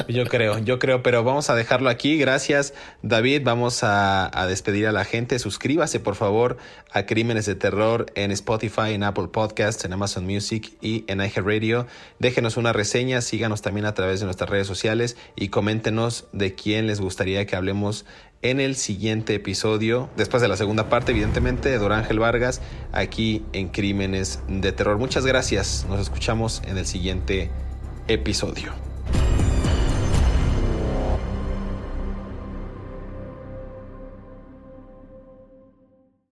Yo 0.07 0.25
creo, 0.25 0.59
yo 0.59 0.79
creo, 0.79 1.03
pero 1.03 1.23
vamos 1.23 1.49
a 1.49 1.55
dejarlo 1.55 1.89
aquí. 1.89 2.17
Gracias, 2.17 2.73
David. 3.01 3.41
Vamos 3.43 3.79
a, 3.83 4.29
despedir 4.47 4.87
a 4.87 4.91
la 4.91 5.05
gente. 5.05 5.39
Suscríbase, 5.39 5.99
por 5.99 6.15
favor, 6.15 6.57
a 6.91 7.05
Crímenes 7.05 7.45
de 7.45 7.55
Terror 7.55 8.05
en 8.15 8.31
Spotify, 8.31 8.93
en 8.93 9.03
Apple 9.03 9.29
Podcasts, 9.31 9.85
en 9.85 9.93
Amazon 9.93 10.25
Music 10.25 10.73
y 10.81 11.05
en 11.07 11.19
Radio. 11.19 11.87
Déjenos 12.19 12.57
una 12.57 12.73
reseña, 12.73 13.21
síganos 13.21 13.61
también 13.61 13.85
a 13.85 13.93
través 13.93 14.19
de 14.19 14.25
nuestras 14.25 14.49
redes 14.49 14.67
sociales 14.67 15.17
y 15.35 15.49
coméntenos 15.49 16.27
de 16.33 16.55
quién 16.55 16.87
les 16.87 16.99
gustaría 16.99 17.45
que 17.45 17.55
hablemos 17.55 18.05
en 18.41 18.59
el 18.59 18.75
siguiente 18.75 19.35
episodio, 19.35 20.09
después 20.17 20.41
de 20.41 20.49
la 20.49 20.57
segunda 20.57 20.89
parte, 20.89 21.13
evidentemente, 21.13 21.69
de 21.69 21.77
Don 21.77 21.93
Ángel 21.93 22.19
Vargas, 22.19 22.61
aquí 22.91 23.45
en 23.53 23.69
Crímenes 23.69 24.41
de 24.49 24.73
Terror. 24.73 24.97
Muchas 24.97 25.25
gracias, 25.25 25.85
nos 25.89 26.01
escuchamos 26.01 26.61
en 26.67 26.77
el 26.77 26.85
siguiente 26.85 27.49
episodio. 28.09 28.92